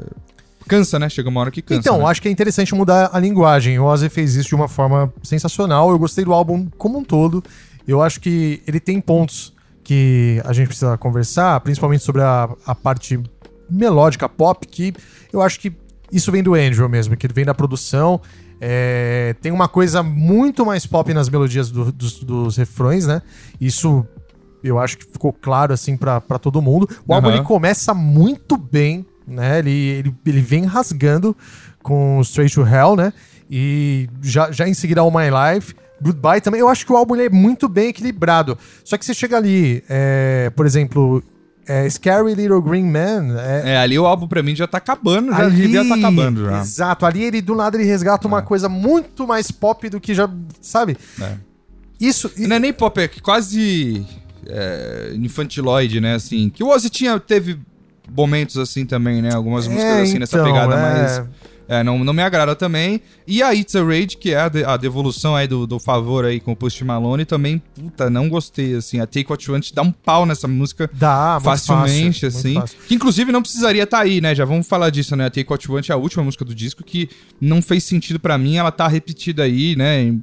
Cansa, 0.68 1.00
né? 1.00 1.10
Chega 1.10 1.30
uma 1.30 1.42
hora 1.42 1.52
que 1.52 1.62
cansa. 1.62 1.80
Então, 1.80 2.00
né? 2.00 2.06
acho 2.06 2.22
que 2.22 2.28
é 2.28 2.31
interessante 2.31 2.75
mudar 2.75 3.10
a 3.14 3.19
linguagem. 3.19 3.80
O 3.80 3.86
Ozzy 3.86 4.10
fez 4.10 4.36
isso 4.36 4.50
de 4.50 4.56
uma 4.56 4.68
forma 4.68 5.14
sensacional. 5.24 5.90
Eu 5.90 5.98
gostei 5.98 6.24
do 6.24 6.34
álbum 6.34 6.68
como 6.78 7.00
um 7.00 7.04
todo. 7.04 7.44
Eu 7.88 8.02
acho 8.02 8.19
que 8.19 8.62
ele 8.68 8.80
tem 8.80 9.00
pontos 9.00 9.54
que 9.84 10.42
a 10.44 10.52
gente 10.52 10.68
precisa 10.68 10.98
conversar, 10.98 11.60
principalmente 11.62 12.04
sobre 12.04 12.22
a, 12.22 12.50
a 12.66 12.75
parte 12.75 13.19
melódica 13.69 14.28
pop, 14.28 14.68
que 14.68 14.94
eu 15.31 15.42
acho 15.42 15.60
que 15.60 15.72
isso 16.12 16.31
vem 16.31 16.44
do 16.44 16.54
Andrew 16.54 16.88
mesmo, 16.90 17.16
que 17.16 17.25
ele 17.25 17.34
vem 17.34 17.46
da 17.46 17.54
produção. 17.54 18.20
É, 18.60 19.36
tem 19.42 19.52
uma 19.52 19.68
coisa 19.68 20.02
muito 20.02 20.66
mais 20.66 20.86
pop 20.86 21.13
nas 21.13 21.30
melodias 21.30 21.70
do, 21.70 21.92
dos, 21.92 22.24
dos 22.24 22.58
refrões, 22.58 23.06
né? 23.06 23.22
Isso 23.62 24.06
eu 24.63 24.80
acho 24.80 24.98
que 24.98 25.06
ficou 25.06 25.31
claro 25.31 25.74
assim 25.74 25.96
para 25.96 26.20
todo 26.40 26.62
mundo. 26.62 26.90
O 27.08 27.12
uhum. 27.12 27.16
álbum 27.16 27.30
ele 27.30 27.44
começa 27.44 27.94
muito 27.94 28.58
bem 28.58 29.06
né? 29.27 29.59
Ele, 29.59 29.71
ele, 29.71 30.15
ele 30.25 30.41
vem 30.41 30.65
rasgando 30.65 31.35
com 31.83 32.19
Straight 32.21 32.56
to 32.56 32.65
Hell, 32.65 32.95
né? 32.95 33.13
E 33.50 34.09
já, 34.21 34.51
já 34.51 34.68
em 34.68 34.74
seguida 34.74 35.01
All 35.01 35.12
My 35.12 35.27
Life. 35.29 35.75
Goodbye 36.01 36.41
também. 36.41 36.62
Eu 36.62 36.69
acho 36.69 36.85
que 36.85 36.91
o 36.91 36.97
álbum 36.97 37.15
é 37.15 37.29
muito 37.29 37.68
bem 37.68 37.89
equilibrado. 37.89 38.57
Só 38.84 38.98
que 38.98 39.05
você 39.05 39.13
chega 39.13 39.38
ali, 39.38 39.84
é, 39.89 40.51
por 40.55 40.65
exemplo, 40.65 41.24
é, 41.67 41.89
Scary 41.89 42.36
Little 42.36 42.62
Green 42.62 42.86
Man. 42.86 43.39
É, 43.39 43.74
é, 43.74 43.77
ali 43.77 43.98
o 43.98 44.05
álbum 44.05 44.27
pra 44.27 44.41
mim 44.41 44.55
já 44.55 44.67
tá 44.67 44.77
acabando, 44.77 45.31
já 45.31 45.46
ali, 45.46 45.55
devia 45.55 45.88
tá 45.88 45.96
acabando 45.96 46.46
já. 46.46 46.60
Exato, 46.62 47.05
ali 47.05 47.24
ele 47.24 47.41
do 47.41 47.55
nada 47.55 47.77
ele 47.77 47.86
resgata 47.86 48.27
uma 48.27 48.39
é. 48.39 48.41
coisa 48.41 48.69
muito 48.69 49.27
mais 49.27 49.51
pop 49.51 49.89
do 49.89 50.00
que 50.00 50.13
já, 50.13 50.29
sabe? 50.62 50.98
É. 51.22 51.34
Isso. 52.00 52.31
Não 52.38 52.55
é 52.55 52.60
nem 52.60 52.74
pop, 52.74 53.01
é 53.01 53.07
quase 53.07 54.05
é, 54.48 55.12
infantiloide, 55.15 56.00
né? 56.00 56.15
Assim, 56.15 56.50
que 56.50 56.63
o 56.63 56.69
Ozzy 56.69 56.89
tinha, 56.89 57.19
teve 57.19 57.60
momentos 58.16 58.58
assim 58.58 58.86
também, 58.86 59.22
né? 59.22 59.34
Algumas 59.34 59.66
é, 59.66 59.70
músicas 59.70 59.94
assim 59.94 60.10
então, 60.10 60.20
nessa 60.20 60.44
pegada, 60.44 60.76
é... 60.76 60.78
mas. 60.78 61.48
É, 61.70 61.84
não, 61.84 62.00
não 62.00 62.14
me 62.14 62.22
agrada 62.22 62.56
também. 62.56 63.02
E 63.28 63.44
a 63.44 63.54
It's 63.54 63.76
a 63.76 63.84
Rage, 63.84 64.16
que 64.18 64.32
é 64.32 64.40
a, 64.40 64.48
de, 64.48 64.64
a 64.64 64.78
devolução 64.78 65.36
aí 65.36 65.48
do, 65.48 65.68
do 65.68 65.80
favor 65.80 66.24
aí 66.24 66.40
com 66.40 66.54
o 66.54 66.56
Post 66.56 66.84
Malone, 66.84 67.26
também, 67.26 67.62
puta, 67.76 68.10
não 68.10 68.30
gostei, 68.30 68.76
assim. 68.76 69.02
A 69.02 69.06
Take 69.06 69.30
What 69.30 69.46
You 69.46 69.54
Want 69.54 69.74
dá 69.74 69.82
um 69.82 69.92
pau 69.92 70.26
nessa 70.26 70.48
música 70.48 70.90
dá, 70.94 71.40
facilmente, 71.44 72.22
fácil, 72.22 72.62
assim. 72.62 72.78
Que 72.88 72.96
inclusive 72.96 73.32
não 73.32 73.42
precisaria 73.42 73.84
estar 73.84 73.98
tá 73.98 74.04
aí, 74.04 74.22
né? 74.22 74.34
Já 74.34 74.46
vamos 74.46 74.66
falar 74.66 74.90
disso, 74.90 75.16
né? 75.16 75.26
A 75.26 75.30
Take 75.30 75.52
What 75.52 75.68
You 75.68 75.76
Want 75.76 75.90
é 75.90 75.94
a 75.94 75.98
última 75.98 76.24
música 76.24 76.46
do 76.46 76.56
disco 76.56 76.84
que 76.84 77.10
não 77.42 77.62
fez 77.62 77.84
sentido 77.84 78.20
para 78.20 78.38
mim, 78.38 78.56
ela 78.56 78.72
tá 78.72 78.88
repetida 78.88 79.44
aí, 79.44 79.76
né? 79.76 80.16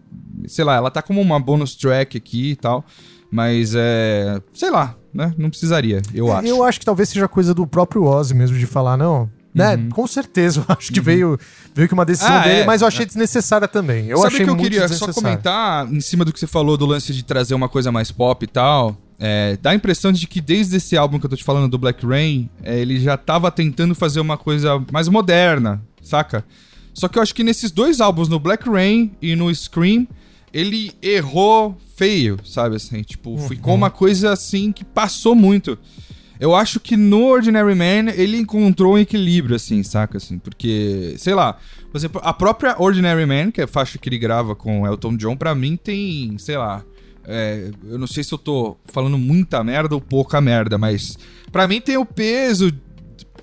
Sei 0.46 0.64
lá, 0.64 0.76
ela 0.76 0.90
tá 0.90 1.02
como 1.02 1.20
uma 1.20 1.38
bonus 1.38 1.74
track 1.74 2.16
aqui 2.16 2.52
e 2.52 2.56
tal. 2.56 2.84
Mas 3.30 3.74
é. 3.76 4.40
Sei 4.54 4.70
lá, 4.70 4.96
né? 5.14 5.32
Não 5.38 5.48
precisaria, 5.48 6.02
eu 6.12 6.32
acho. 6.32 6.46
Eu 6.48 6.64
acho 6.64 6.80
que 6.80 6.84
talvez 6.84 7.08
seja 7.08 7.28
coisa 7.28 7.54
do 7.54 7.66
próprio 7.66 8.04
Ozzy 8.04 8.34
mesmo 8.34 8.58
de 8.58 8.66
falar, 8.66 8.96
não. 8.96 9.30
Né? 9.54 9.76
Uhum. 9.76 9.88
Com 9.90 10.06
certeza, 10.06 10.64
eu 10.68 10.76
acho 10.76 10.92
que 10.92 10.98
uhum. 10.98 11.04
veio, 11.04 11.38
veio 11.72 11.86
que 11.86 11.94
uma 11.94 12.04
decisão 12.04 12.34
ah, 12.34 12.40
dele, 12.40 12.60
é, 12.62 12.64
mas 12.66 12.82
eu 12.82 12.88
achei 12.88 13.04
é. 13.04 13.06
desnecessária 13.06 13.68
também. 13.68 14.06
Eu 14.08 14.18
Sabe 14.18 14.34
achei 14.34 14.44
que 14.44 14.50
eu 14.50 14.56
queria 14.56 14.88
só 14.88 15.12
comentar 15.12 15.90
em 15.92 16.00
cima 16.00 16.24
do 16.24 16.32
que 16.32 16.40
você 16.40 16.46
falou 16.46 16.76
do 16.76 16.84
lance 16.84 17.14
de 17.14 17.22
trazer 17.22 17.54
uma 17.54 17.68
coisa 17.68 17.92
mais 17.92 18.10
pop 18.10 18.44
e 18.44 18.48
tal. 18.48 18.96
É, 19.16 19.56
dá 19.62 19.70
a 19.70 19.74
impressão 19.74 20.10
de 20.10 20.26
que 20.26 20.40
desde 20.40 20.76
esse 20.76 20.96
álbum 20.96 21.20
que 21.20 21.26
eu 21.26 21.30
tô 21.30 21.36
te 21.36 21.44
falando 21.44 21.70
do 21.70 21.78
Black 21.78 22.04
Rain, 22.04 22.50
é, 22.64 22.80
ele 22.80 22.98
já 22.98 23.16
tava 23.16 23.48
tentando 23.50 23.94
fazer 23.94 24.18
uma 24.18 24.36
coisa 24.36 24.84
mais 24.90 25.06
moderna, 25.08 25.80
saca? 26.02 26.44
Só 26.92 27.06
que 27.06 27.18
eu 27.18 27.22
acho 27.22 27.34
que 27.34 27.44
nesses 27.44 27.70
dois 27.70 28.00
álbuns, 28.00 28.28
no 28.28 28.40
Black 28.40 28.68
Rain 28.68 29.12
e 29.22 29.36
no 29.36 29.54
Scream, 29.54 30.06
ele 30.52 30.92
errou 31.00 31.76
feio, 31.96 32.38
sabe 32.44 32.76
assim? 32.76 33.02
Tipo, 33.02 33.30
uhum. 33.30 33.48
ficou 33.48 33.74
uma 33.74 33.90
coisa 33.90 34.32
assim 34.32 34.72
que 34.72 34.84
passou 34.84 35.34
muito. 35.34 35.78
Eu 36.38 36.54
acho 36.54 36.80
que 36.80 36.96
no 36.96 37.24
Ordinary 37.24 37.74
Man 37.74 38.10
ele 38.14 38.36
encontrou 38.36 38.94
um 38.94 38.98
equilíbrio, 38.98 39.56
assim, 39.56 39.82
saca? 39.82 40.18
Assim, 40.18 40.38
porque, 40.38 41.14
sei 41.16 41.34
lá, 41.34 41.56
por 41.90 41.96
exemplo, 41.96 42.20
a 42.24 42.32
própria 42.32 42.74
Ordinary 42.78 43.24
Man, 43.24 43.50
que 43.50 43.60
é 43.60 43.64
a 43.64 43.68
faixa 43.68 43.98
que 43.98 44.08
ele 44.08 44.18
grava 44.18 44.54
com 44.54 44.86
Elton 44.86 45.16
John, 45.16 45.36
pra 45.36 45.54
mim 45.54 45.76
tem, 45.76 46.36
sei 46.38 46.56
lá. 46.56 46.84
É, 47.26 47.70
eu 47.88 47.98
não 47.98 48.06
sei 48.06 48.22
se 48.22 48.34
eu 48.34 48.38
tô 48.38 48.76
falando 48.86 49.16
muita 49.16 49.64
merda 49.64 49.94
ou 49.94 50.00
pouca 50.00 50.40
merda, 50.40 50.76
mas 50.76 51.16
para 51.50 51.66
mim 51.66 51.80
tem 51.80 51.96
o 51.96 52.04
peso 52.04 52.70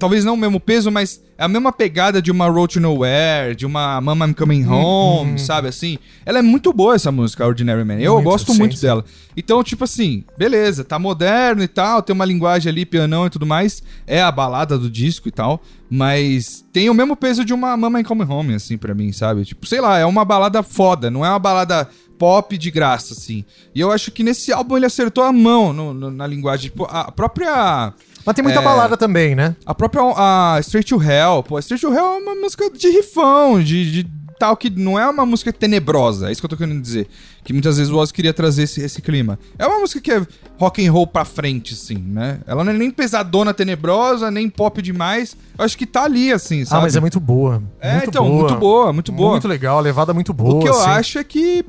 talvez 0.01 0.25
não 0.25 0.33
o 0.33 0.37
mesmo 0.37 0.59
peso, 0.59 0.89
mas 0.89 1.21
é 1.37 1.43
a 1.43 1.47
mesma 1.47 1.71
pegada 1.71 2.19
de 2.19 2.31
uma 2.31 2.47
Road 2.47 2.73
to 2.73 2.79
Nowhere, 2.79 3.53
de 3.55 3.67
uma 3.67 4.01
Mama 4.01 4.25
I'm 4.25 4.33
Coming 4.33 4.63
uhum, 4.63 4.73
Home, 4.73 5.31
uhum. 5.33 5.37
sabe 5.37 5.67
assim? 5.67 5.99
Ela 6.25 6.39
é 6.39 6.41
muito 6.41 6.73
boa 6.73 6.95
essa 6.95 7.11
música, 7.11 7.45
Ordinary 7.45 7.85
Man. 7.85 7.99
Eu 7.99 8.15
muito, 8.15 8.25
gosto 8.25 8.53
muito 8.55 8.81
dela. 8.81 9.05
Então, 9.37 9.63
tipo 9.63 9.83
assim, 9.83 10.23
beleza, 10.35 10.83
tá 10.83 10.97
moderno 10.97 11.61
e 11.61 11.67
tal, 11.67 12.01
tem 12.01 12.15
uma 12.15 12.25
linguagem 12.25 12.71
ali, 12.71 12.83
pianão 12.83 13.27
e 13.27 13.29
tudo 13.29 13.45
mais. 13.45 13.83
É 14.07 14.23
a 14.23 14.31
balada 14.31 14.75
do 14.75 14.89
disco 14.89 15.27
e 15.27 15.31
tal, 15.31 15.61
mas 15.87 16.65
tem 16.73 16.89
o 16.89 16.95
mesmo 16.95 17.15
peso 17.15 17.45
de 17.45 17.53
uma 17.53 17.77
Mama 17.77 17.99
I'm 17.99 18.03
Coming 18.03 18.27
Home, 18.27 18.55
assim, 18.55 18.79
para 18.79 18.95
mim, 18.95 19.11
sabe? 19.11 19.45
Tipo, 19.45 19.67
sei 19.67 19.81
lá, 19.81 19.99
é 19.99 20.05
uma 20.05 20.25
balada 20.25 20.63
foda, 20.63 21.11
não 21.11 21.23
é 21.23 21.29
uma 21.29 21.37
balada 21.37 21.87
pop 22.17 22.57
de 22.57 22.71
graça, 22.71 23.13
assim. 23.13 23.45
E 23.73 23.79
eu 23.79 23.91
acho 23.91 24.11
que 24.11 24.23
nesse 24.23 24.51
álbum 24.51 24.77
ele 24.77 24.87
acertou 24.87 25.23
a 25.23 25.31
mão 25.31 25.71
no, 25.71 25.93
no, 25.93 26.09
na 26.09 26.25
linguagem. 26.25 26.71
Tipo, 26.71 26.85
a 26.85 27.11
própria 27.11 27.93
mas 28.25 28.35
tem 28.35 28.43
muita 28.43 28.59
é, 28.59 28.63
balada 28.63 28.95
também, 28.97 29.35
né? 29.35 29.55
A 29.65 29.73
própria 29.73 30.01
a 30.15 30.59
Straight 30.61 30.89
to 30.89 31.01
Hell, 31.01 31.43
pô, 31.43 31.59
Straight 31.59 31.85
to 31.85 31.93
Hell 31.93 32.05
é 32.05 32.17
uma 32.17 32.35
música 32.35 32.69
de 32.69 32.89
rifão, 32.89 33.61
de, 33.61 33.91
de 33.91 34.21
tal, 34.41 34.57
que 34.57 34.71
não 34.71 34.97
é 34.97 35.07
uma 35.07 35.23
música 35.23 35.53
tenebrosa, 35.53 36.27
é 36.27 36.31
isso 36.31 36.41
que 36.41 36.45
eu 36.45 36.49
tô 36.49 36.57
querendo 36.57 36.81
dizer. 36.81 37.07
Que 37.43 37.53
muitas 37.53 37.77
vezes 37.77 37.93
o 37.93 37.97
Oz 37.97 38.11
queria 38.11 38.33
trazer 38.33 38.63
esse, 38.63 38.81
esse 38.81 38.99
clima. 38.99 39.37
É 39.57 39.67
uma 39.67 39.79
música 39.79 40.01
que 40.01 40.11
é 40.11 40.25
rock 40.57 40.83
and 40.83 40.91
roll 40.91 41.05
pra 41.05 41.23
frente, 41.23 41.75
assim, 41.75 41.97
né? 41.97 42.39
Ela 42.47 42.63
não 42.63 42.73
é 42.73 42.75
nem 42.75 42.89
pesadona 42.89 43.53
tenebrosa, 43.53 44.31
nem 44.31 44.49
pop 44.49 44.81
demais. 44.81 45.37
Eu 45.55 45.63
acho 45.63 45.77
que 45.77 45.85
tá 45.85 46.05
ali, 46.05 46.33
assim, 46.33 46.65
sabe? 46.65 46.79
Ah, 46.79 46.81
mas 46.81 46.95
é 46.95 46.99
muito 46.99 47.19
boa. 47.19 47.61
É, 47.79 47.97
muito 47.97 48.09
então, 48.09 48.27
boa. 48.27 48.39
muito 48.39 48.55
boa, 48.55 48.93
muito 48.93 49.11
boa. 49.11 49.31
Muito 49.33 49.47
legal, 49.47 49.77
a 49.77 49.81
levada 49.81 50.11
muito 50.11 50.33
boa. 50.33 50.55
O 50.55 50.59
que 50.59 50.69
eu 50.69 50.73
assim. 50.73 50.89
acho 50.89 51.19
é 51.19 51.23
que 51.23 51.63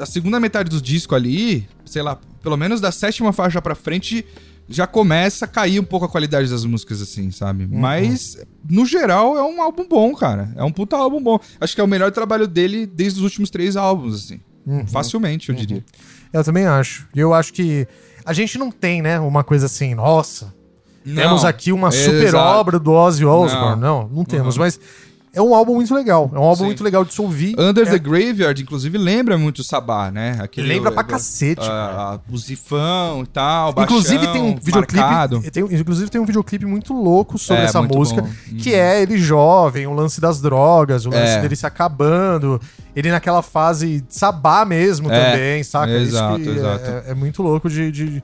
a 0.00 0.06
segunda 0.06 0.38
metade 0.38 0.70
do 0.70 0.80
disco 0.80 1.16
ali, 1.16 1.66
sei 1.84 2.02
lá, 2.02 2.16
pelo 2.44 2.56
menos 2.56 2.80
da 2.80 2.92
sétima 2.92 3.32
faixa 3.32 3.60
pra 3.60 3.74
frente 3.74 4.24
já 4.72 4.86
começa 4.86 5.44
a 5.44 5.48
cair 5.48 5.78
um 5.78 5.84
pouco 5.84 6.06
a 6.06 6.08
qualidade 6.08 6.50
das 6.50 6.64
músicas, 6.64 7.00
assim, 7.00 7.30
sabe? 7.30 7.64
Uhum. 7.64 7.78
Mas, 7.78 8.36
no 8.68 8.84
geral, 8.86 9.36
é 9.36 9.42
um 9.42 9.62
álbum 9.62 9.86
bom, 9.86 10.14
cara. 10.14 10.52
É 10.56 10.64
um 10.64 10.72
puta 10.72 10.96
álbum 10.96 11.22
bom. 11.22 11.38
Acho 11.60 11.74
que 11.74 11.80
é 11.80 11.84
o 11.84 11.88
melhor 11.88 12.10
trabalho 12.10 12.48
dele 12.48 12.86
desde 12.86 13.18
os 13.18 13.24
últimos 13.24 13.50
três 13.50 13.76
álbuns, 13.76 14.24
assim. 14.24 14.40
Uhum. 14.66 14.86
Facilmente, 14.86 15.48
eu 15.48 15.54
uhum. 15.54 15.60
diria. 15.60 15.84
Eu 16.32 16.42
também 16.42 16.66
acho. 16.66 17.06
E 17.14 17.20
eu 17.20 17.34
acho 17.34 17.52
que 17.52 17.86
a 18.24 18.32
gente 18.32 18.58
não 18.58 18.70
tem, 18.70 19.02
né, 19.02 19.20
uma 19.20 19.44
coisa 19.44 19.66
assim, 19.66 19.94
nossa, 19.94 20.54
não, 21.04 21.22
temos 21.22 21.44
aqui 21.44 21.72
uma 21.72 21.90
super 21.90 22.28
exato. 22.28 22.58
obra 22.58 22.78
do 22.78 22.92
Ozzy 22.92 23.24
Osbourne. 23.24 23.80
Não, 23.80 24.02
não, 24.02 24.16
não 24.16 24.24
temos. 24.24 24.56
Uhum. 24.56 24.62
Mas 24.62 24.80
é 25.34 25.40
um 25.40 25.54
álbum 25.54 25.76
muito 25.76 25.94
legal. 25.94 26.30
É 26.34 26.38
um 26.38 26.42
álbum 26.42 26.60
Sim. 26.60 26.64
muito 26.66 26.84
legal 26.84 27.04
de 27.06 27.14
se 27.14 27.20
ouvir. 27.20 27.58
Under 27.58 27.88
é... 27.88 27.90
the 27.90 27.98
Graveyard, 27.98 28.60
inclusive, 28.62 28.98
lembra 28.98 29.38
muito 29.38 29.60
o 29.60 29.64
Sabá, 29.64 30.10
né? 30.10 30.38
Aquele, 30.38 30.68
lembra 30.68 30.92
pra 30.92 31.02
cacete. 31.02 31.66
A, 31.66 32.20
o 32.30 32.36
zifão 32.36 33.22
e 33.22 33.26
tal, 33.26 33.72
baixão, 33.72 33.96
Inclusive 33.96 34.26
tem 34.30 34.42
um 34.42 34.56
videoclipe. 34.56 35.50
Tem, 35.50 35.62
inclusive 35.62 36.10
tem 36.10 36.20
um 36.20 36.26
videoclipe 36.26 36.66
muito 36.66 36.92
louco 36.92 37.38
sobre 37.38 37.62
é, 37.62 37.64
essa 37.64 37.80
música. 37.80 38.20
Bom. 38.20 38.28
Que 38.58 38.72
uhum. 38.72 38.76
é 38.76 39.02
ele 39.02 39.16
jovem, 39.16 39.86
o 39.86 39.94
lance 39.94 40.20
das 40.20 40.38
drogas, 40.40 41.06
o 41.06 41.10
lance 41.10 41.32
é. 41.32 41.40
dele 41.40 41.56
se 41.56 41.66
acabando. 41.66 42.60
Ele 42.94 43.10
naquela 43.10 43.40
fase 43.40 44.04
sabá 44.10 44.66
mesmo 44.66 45.10
é. 45.10 45.32
também, 45.32 45.64
saca? 45.64 45.92
Exato, 45.92 46.40
exato. 46.42 46.84
É, 46.84 47.04
é, 47.12 47.14
muito 47.14 47.42
louco 47.42 47.70
de, 47.70 47.90
de 47.90 48.22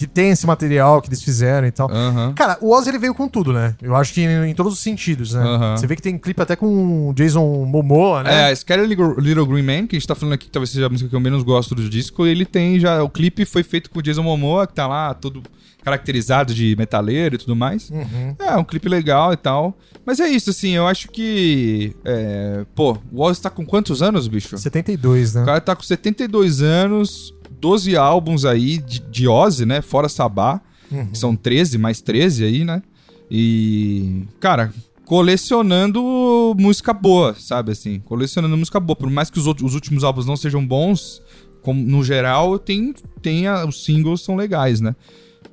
que 0.00 0.06
tem 0.06 0.30
esse 0.30 0.46
material 0.46 1.02
que 1.02 1.10
eles 1.10 1.22
fizeram 1.22 1.68
e 1.68 1.70
tal. 1.70 1.86
Uhum. 1.90 2.32
Cara, 2.32 2.56
o 2.62 2.70
Oz 2.70 2.86
ele 2.86 2.98
veio 2.98 3.14
com 3.14 3.28
tudo, 3.28 3.52
né? 3.52 3.74
Eu 3.82 3.94
acho 3.94 4.14
que 4.14 4.22
em, 4.22 4.48
em 4.48 4.54
todos 4.54 4.72
os 4.72 4.78
sentidos, 4.78 5.34
né? 5.34 5.44
Uhum. 5.44 5.76
Você 5.76 5.86
vê 5.86 5.94
que 5.94 6.00
tem 6.00 6.16
clipe 6.16 6.40
até 6.40 6.56
com 6.56 7.12
Jason 7.14 7.66
Momoa, 7.66 8.22
né? 8.22 8.50
É, 8.50 8.54
Scary 8.54 8.86
Little 8.86 9.44
Green 9.44 9.62
Man, 9.62 9.86
que 9.86 9.96
a 9.96 9.98
gente 9.98 10.08
tá 10.08 10.14
falando 10.14 10.32
aqui, 10.32 10.46
que 10.46 10.50
talvez 10.50 10.70
seja 10.70 10.86
a 10.86 10.88
música 10.88 11.10
que 11.10 11.14
eu 11.14 11.20
menos 11.20 11.42
gosto 11.42 11.74
do 11.74 11.86
disco, 11.86 12.24
ele 12.24 12.46
tem 12.46 12.80
já. 12.80 13.02
O 13.02 13.10
clipe 13.10 13.44
foi 13.44 13.62
feito 13.62 13.90
com 13.90 13.98
o 13.98 14.02
Jason 14.02 14.22
Momoa, 14.22 14.66
que 14.66 14.72
tá 14.72 14.86
lá 14.86 15.12
todo 15.12 15.42
caracterizado 15.84 16.54
de 16.54 16.74
metaleiro 16.76 17.34
e 17.34 17.38
tudo 17.38 17.54
mais. 17.54 17.90
Uhum. 17.90 18.34
É, 18.38 18.56
um 18.56 18.64
clipe 18.64 18.88
legal 18.88 19.34
e 19.34 19.36
tal. 19.36 19.76
Mas 20.06 20.18
é 20.18 20.28
isso, 20.30 20.48
assim, 20.48 20.70
eu 20.70 20.86
acho 20.86 21.08
que. 21.08 21.94
É, 22.06 22.64
pô, 22.74 22.96
o 23.12 23.20
Oz 23.20 23.38
tá 23.38 23.50
com 23.50 23.66
quantos 23.66 24.00
anos, 24.00 24.28
bicho? 24.28 24.56
72, 24.56 25.34
né? 25.34 25.42
O 25.42 25.44
cara 25.44 25.60
tá 25.60 25.76
com 25.76 25.82
72 25.82 26.62
anos. 26.62 27.34
12 27.60 27.96
álbuns 27.96 28.44
aí 28.44 28.78
de, 28.78 29.00
de 29.00 29.28
Ozzy, 29.28 29.66
né? 29.66 29.82
Fora 29.82 30.08
Sabá. 30.08 30.60
Uhum. 30.90 31.14
São 31.14 31.36
13, 31.36 31.78
mais 31.78 32.00
13 32.00 32.44
aí, 32.44 32.64
né? 32.64 32.82
E. 33.30 34.24
Cara, 34.40 34.72
colecionando 35.04 36.54
música 36.58 36.92
boa, 36.92 37.34
sabe 37.38 37.72
assim? 37.72 38.00
Colecionando 38.00 38.56
música 38.56 38.80
boa. 38.80 38.96
Por 38.96 39.10
mais 39.10 39.30
que 39.30 39.38
os, 39.38 39.46
outros, 39.46 39.68
os 39.68 39.74
últimos 39.74 40.02
álbuns 40.02 40.26
não 40.26 40.36
sejam 40.36 40.66
bons, 40.66 41.22
como, 41.62 41.80
no 41.80 42.02
geral, 42.02 42.58
tem, 42.58 42.94
tem 43.22 43.46
a, 43.46 43.64
os 43.64 43.84
singles 43.84 44.22
são 44.22 44.34
legais, 44.36 44.80
né? 44.80 44.96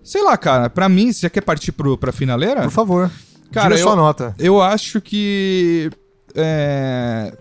Sei 0.03 0.23
lá, 0.23 0.37
cara, 0.37 0.69
pra 0.69 0.87
mim, 0.87 1.11
você 1.11 1.21
já 1.21 1.29
quer 1.29 1.41
partir 1.41 1.71
pro, 1.71 1.97
pra 1.97 2.11
finaleira? 2.11 2.61
Por 2.61 2.71
favor. 2.71 3.11
Cara, 3.51 3.69
Diga 3.69 3.79
eu, 3.79 3.83
sua 3.83 3.95
nota. 3.95 4.35
Eu 4.39 4.61
acho 4.61 5.01
que. 5.01 5.89
É, 6.35 7.33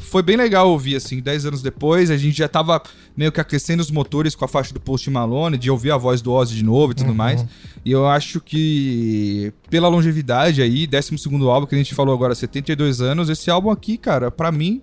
foi 0.00 0.22
bem 0.22 0.36
legal 0.36 0.68
ouvir, 0.68 0.96
assim, 0.96 1.20
10 1.20 1.46
anos 1.46 1.62
depois, 1.62 2.10
a 2.10 2.16
gente 2.16 2.36
já 2.36 2.48
tava 2.48 2.82
meio 3.16 3.30
que 3.30 3.40
aquecendo 3.40 3.82
os 3.82 3.90
motores 3.90 4.34
com 4.34 4.44
a 4.44 4.48
faixa 4.48 4.72
do 4.72 4.80
Post 4.80 5.08
Malone, 5.10 5.56
de 5.56 5.70
ouvir 5.70 5.90
a 5.90 5.96
voz 5.96 6.20
do 6.20 6.32
Ozzy 6.32 6.56
de 6.56 6.64
novo 6.64 6.92
e 6.92 6.94
tudo 6.94 7.10
uhum. 7.10 7.14
mais. 7.14 7.44
E 7.84 7.92
eu 7.92 8.06
acho 8.06 8.40
que, 8.40 9.52
pela 9.68 9.88
longevidade 9.88 10.62
aí, 10.62 10.86
12 10.86 11.16
álbum 11.48 11.66
que 11.66 11.74
a 11.74 11.78
gente 11.78 11.94
falou 11.94 12.14
agora, 12.14 12.34
72 12.34 13.00
anos, 13.00 13.28
esse 13.28 13.50
álbum 13.50 13.70
aqui, 13.70 13.96
cara, 13.96 14.30
para 14.30 14.50
mim, 14.50 14.82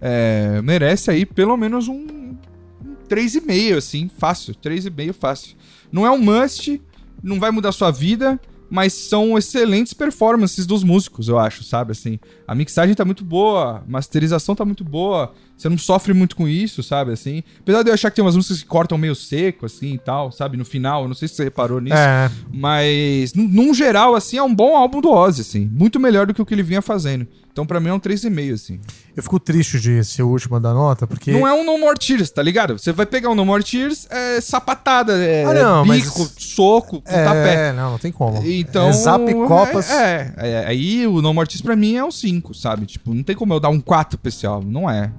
é, 0.00 0.60
merece 0.62 1.10
aí 1.10 1.26
pelo 1.26 1.56
menos 1.56 1.88
um, 1.88 1.94
um 1.94 2.96
3,5, 3.08 3.76
assim, 3.76 4.10
fácil. 4.16 4.54
3,5 4.54 5.12
fácil. 5.12 5.56
Não 5.90 6.06
é 6.06 6.10
um 6.10 6.18
must, 6.18 6.80
não 7.22 7.38
vai 7.38 7.50
mudar 7.50 7.72
sua 7.72 7.90
vida, 7.90 8.40
mas 8.70 8.92
são 8.92 9.36
excelentes 9.38 9.92
performances 9.92 10.66
dos 10.66 10.82
músicos, 10.82 11.28
eu 11.28 11.38
acho, 11.38 11.62
sabe? 11.64 11.92
Assim, 11.92 12.18
a 12.46 12.54
mixagem 12.54 12.94
tá 12.94 13.04
muito 13.04 13.24
boa, 13.24 13.78
a 13.78 13.82
masterização 13.86 14.54
tá 14.54 14.64
muito 14.64 14.84
boa, 14.84 15.32
você 15.56 15.68
não 15.68 15.78
sofre 15.78 16.12
muito 16.12 16.36
com 16.36 16.48
isso, 16.48 16.82
sabe? 16.82 17.12
Assim, 17.12 17.42
apesar 17.60 17.82
de 17.82 17.90
eu 17.90 17.94
achar 17.94 18.10
que 18.10 18.16
tem 18.16 18.24
umas 18.24 18.36
músicas 18.36 18.62
que 18.62 18.68
cortam 18.68 18.98
meio 18.98 19.14
seco, 19.14 19.66
assim 19.66 19.94
e 19.94 19.98
tal, 19.98 20.32
sabe? 20.32 20.56
No 20.56 20.64
final, 20.64 21.06
não 21.06 21.14
sei 21.14 21.28
se 21.28 21.34
você 21.34 21.44
reparou 21.44 21.80
nisso, 21.80 21.96
é. 21.96 22.30
mas, 22.52 23.32
num 23.34 23.72
geral, 23.72 24.14
assim, 24.14 24.36
é 24.36 24.42
um 24.42 24.54
bom 24.54 24.76
álbum 24.76 25.00
do 25.00 25.10
Ozzy, 25.10 25.42
assim, 25.42 25.70
muito 25.72 26.00
melhor 26.00 26.26
do 26.26 26.34
que 26.34 26.42
o 26.42 26.46
que 26.46 26.54
ele 26.54 26.62
vinha 26.62 26.82
fazendo. 26.82 27.26
Então, 27.54 27.64
pra 27.64 27.78
mim, 27.78 27.88
é 27.88 27.94
um 27.94 28.00
3,5, 28.00 28.52
assim. 28.52 28.80
Eu 29.16 29.22
fico 29.22 29.38
triste 29.38 29.78
de 29.78 30.02
ser 30.02 30.24
o 30.24 30.28
último 30.28 30.58
da 30.58 30.74
nota, 30.74 31.06
porque. 31.06 31.30
Não 31.30 31.46
é 31.46 31.52
um 31.52 31.64
No 31.64 31.78
More 31.78 31.96
Tears, 31.96 32.28
tá 32.28 32.42
ligado? 32.42 32.76
Você 32.76 32.90
vai 32.90 33.06
pegar 33.06 33.30
um 33.30 33.34
No 33.36 33.44
More 33.44 33.62
Tears, 33.62 34.08
é 34.10 34.40
sapatada, 34.40 35.16
é 35.24 35.44
ah, 35.44 35.54
não, 35.54 35.82
bico, 35.84 36.18
mas... 36.18 36.34
soco, 36.36 37.00
é, 37.06 37.68
É, 37.68 37.72
não, 37.72 37.92
não 37.92 37.98
tem 37.98 38.10
como. 38.10 38.42
Então. 38.44 38.88
É 38.88 38.92
zap 38.92 39.32
copas. 39.46 39.88
É, 39.88 40.34
é, 40.36 40.50
é, 40.50 40.66
aí 40.66 41.06
o 41.06 41.22
No 41.22 41.32
More 41.32 41.48
Tears 41.48 41.62
pra 41.62 41.76
mim 41.76 41.94
é 41.94 42.04
um 42.04 42.10
5, 42.10 42.52
sabe? 42.54 42.86
Tipo, 42.86 43.14
não 43.14 43.22
tem 43.22 43.36
como 43.36 43.54
eu 43.54 43.60
dar 43.60 43.68
um 43.68 43.80
4 43.80 44.18
pra 44.18 44.28
esse 44.28 44.44
álbum, 44.44 44.68
não 44.68 44.90
é. 44.90 45.12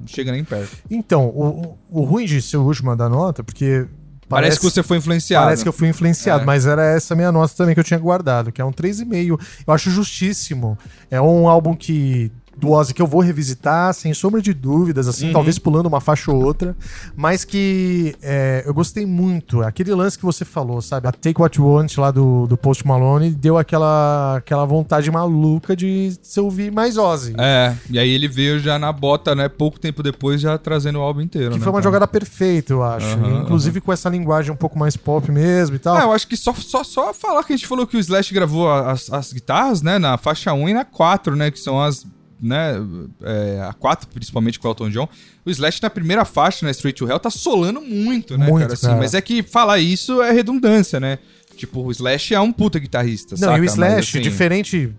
Não 0.00 0.06
chega 0.06 0.32
nem 0.32 0.44
perto. 0.44 0.76
Então, 0.90 1.26
o, 1.28 1.78
o 1.90 2.02
ruim 2.02 2.26
de 2.26 2.40
ser 2.40 2.56
o 2.56 2.62
último 2.62 2.94
da 2.96 3.08
nota, 3.08 3.42
porque 3.42 3.86
Parece, 4.30 4.50
parece, 4.50 4.60
que 4.60 4.64
você 4.64 4.82
foi 4.84 4.98
influenciado. 4.98 5.46
Parece 5.46 5.62
que 5.64 5.68
eu 5.68 5.72
fui 5.72 5.88
influenciado, 5.88 6.44
é. 6.44 6.46
mas 6.46 6.64
era 6.64 6.84
essa 6.84 7.16
minha 7.16 7.32
nota 7.32 7.52
também 7.56 7.74
que 7.74 7.80
eu 7.80 7.84
tinha 7.84 7.98
guardado, 7.98 8.52
que 8.52 8.62
é 8.62 8.64
um 8.64 8.70
3,5. 8.70 9.40
Eu 9.66 9.74
acho 9.74 9.90
justíssimo. 9.90 10.78
É 11.10 11.20
um 11.20 11.48
álbum 11.48 11.74
que 11.74 12.30
do 12.60 12.70
Ozzy 12.70 12.92
que 12.92 13.00
eu 13.00 13.06
vou 13.06 13.20
revisitar, 13.20 13.92
sem 13.94 14.12
sombra 14.12 14.42
de 14.42 14.52
dúvidas, 14.52 15.08
assim, 15.08 15.28
uhum. 15.28 15.32
talvez 15.32 15.58
pulando 15.58 15.86
uma 15.86 16.00
faixa 16.00 16.30
ou 16.30 16.44
outra, 16.44 16.76
mas 17.16 17.44
que 17.44 18.14
é, 18.22 18.62
eu 18.66 18.74
gostei 18.74 19.06
muito. 19.06 19.62
Aquele 19.62 19.94
lance 19.94 20.18
que 20.18 20.24
você 20.24 20.44
falou, 20.44 20.82
sabe? 20.82 21.08
A 21.08 21.12
Take 21.12 21.40
What 21.40 21.58
You 21.58 21.66
Want 21.66 21.96
lá 21.96 22.10
do, 22.10 22.46
do 22.46 22.56
Post 22.56 22.86
Malone 22.86 23.30
deu 23.30 23.56
aquela, 23.56 24.36
aquela 24.36 24.64
vontade 24.64 25.10
maluca 25.10 25.74
de 25.74 26.12
se 26.22 26.38
ouvir 26.38 26.70
mais 26.70 26.98
Ozzy. 26.98 27.34
É, 27.38 27.74
e 27.88 27.98
aí 27.98 28.10
ele 28.10 28.28
veio 28.28 28.58
já 28.60 28.78
na 28.78 28.92
bota, 28.92 29.34
né? 29.34 29.48
Pouco 29.48 29.80
tempo 29.80 30.02
depois, 30.02 30.40
já 30.40 30.58
trazendo 30.58 30.98
o 30.98 31.02
álbum 31.02 31.22
inteiro. 31.22 31.52
Que 31.52 31.58
né, 31.58 31.64
foi 31.64 31.72
uma 31.72 31.80
cara? 31.80 31.84
jogada 31.84 32.06
perfeita, 32.06 32.72
eu 32.74 32.82
acho. 32.82 33.16
Uhum, 33.16 33.42
Inclusive 33.42 33.78
uhum. 33.78 33.84
com 33.86 33.92
essa 33.92 34.08
linguagem 34.08 34.52
um 34.52 34.56
pouco 34.56 34.78
mais 34.78 34.96
pop 34.96 35.30
mesmo 35.32 35.76
e 35.76 35.78
tal. 35.78 35.98
É, 35.98 36.04
eu 36.04 36.12
acho 36.12 36.28
que 36.28 36.36
só, 36.36 36.52
só, 36.54 36.84
só 36.84 37.14
falar 37.14 37.42
que 37.42 37.54
a 37.54 37.56
gente 37.56 37.66
falou 37.66 37.86
que 37.86 37.96
o 37.96 38.00
Slash 38.00 38.34
gravou 38.34 38.70
as, 38.70 39.10
as 39.10 39.32
guitarras, 39.32 39.80
né? 39.80 39.98
Na 39.98 40.18
faixa 40.18 40.52
1 40.52 40.68
e 40.68 40.74
na 40.74 40.84
4, 40.84 41.34
né? 41.34 41.50
Que 41.50 41.58
são 41.58 41.80
as 41.80 42.04
né, 42.42 42.74
é, 43.22 43.62
a 43.68 43.72
4, 43.72 44.08
principalmente 44.08 44.58
com 44.58 44.68
o 44.68 44.70
Elton 44.70 44.90
John, 44.90 45.08
o 45.44 45.50
Slash 45.50 45.82
na 45.82 45.90
primeira 45.90 46.24
faixa, 46.24 46.64
né, 46.64 46.72
Straight 46.72 46.98
to 46.98 47.08
Hell, 47.08 47.18
tá 47.18 47.30
solando 47.30 47.80
muito, 47.80 48.36
né, 48.38 48.46
muito, 48.46 48.62
cara, 48.62 48.74
assim, 48.74 48.86
cara. 48.86 48.98
Mas 48.98 49.14
é 49.14 49.20
que 49.20 49.42
falar 49.42 49.78
isso 49.78 50.22
é 50.22 50.32
redundância, 50.32 50.98
né? 50.98 51.18
Tipo, 51.56 51.82
o 51.82 51.90
Slash 51.90 52.34
é 52.34 52.40
um 52.40 52.52
puta 52.52 52.78
guitarrista, 52.78 53.34
Não, 53.34 53.48
saca? 53.48 53.58
e 53.58 53.60
o 53.60 53.64
Slash, 53.64 53.94
mas, 53.94 54.08
assim... 54.08 54.20
diferente 54.20 54.92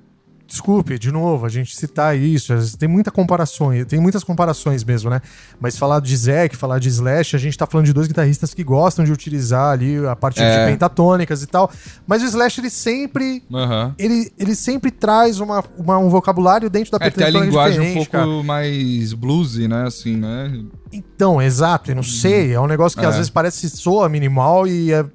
desculpe, 0.51 0.99
de 0.99 1.11
novo, 1.11 1.45
a 1.45 1.49
gente 1.49 1.75
citar 1.75 2.17
isso, 2.17 2.53
tem 2.77 2.87
muita 2.87 3.09
comparações, 3.09 3.85
tem 3.85 3.99
muitas 3.99 4.23
comparações 4.23 4.83
mesmo, 4.83 5.09
né? 5.09 5.21
Mas 5.59 5.77
falar 5.77 6.01
de 6.01 6.15
Zack, 6.15 6.55
falar 6.55 6.77
de 6.77 6.89
Slash, 6.89 7.35
a 7.35 7.39
gente 7.39 7.57
tá 7.57 7.65
falando 7.65 7.85
de 7.85 7.93
dois 7.93 8.07
guitarristas 8.07 8.53
que 8.53 8.63
gostam 8.63 9.05
de 9.05 9.11
utilizar 9.11 9.71
ali 9.71 10.05
a 10.05 10.15
parte 10.15 10.41
é. 10.41 10.65
de 10.65 10.71
pentatônicas 10.71 11.41
e 11.41 11.47
tal. 11.47 11.71
Mas 12.05 12.21
o 12.21 12.25
Slash, 12.25 12.59
ele 12.59 12.69
sempre. 12.69 13.43
Uhum. 13.49 13.93
Ele, 13.97 14.31
ele 14.37 14.55
sempre 14.55 14.91
traz 14.91 15.39
uma, 15.39 15.63
uma, 15.77 15.97
um 15.97 16.09
vocabulário 16.09 16.69
dentro 16.69 16.91
da 16.91 16.97
é, 17.05 17.09
pentatônica. 17.09 17.31
Tem 17.31 17.41
a 17.41 17.45
linguagem 17.45 17.79
um 17.79 17.93
pouco 17.93 18.11
cara. 18.11 18.43
mais 18.43 19.13
bluesy, 19.13 19.67
né? 19.67 19.87
Assim, 19.87 20.17
né? 20.17 20.63
Então, 20.91 21.41
exato, 21.41 21.91
eu 21.91 21.95
não 21.95 22.03
sei. 22.03 22.53
É 22.53 22.59
um 22.59 22.67
negócio 22.67 22.99
que 22.99 23.05
é. 23.05 23.07
às 23.07 23.15
vezes 23.15 23.29
parece 23.29 23.69
soa 23.69 24.09
minimal 24.09 24.67
e 24.67 24.91
é 24.91 25.05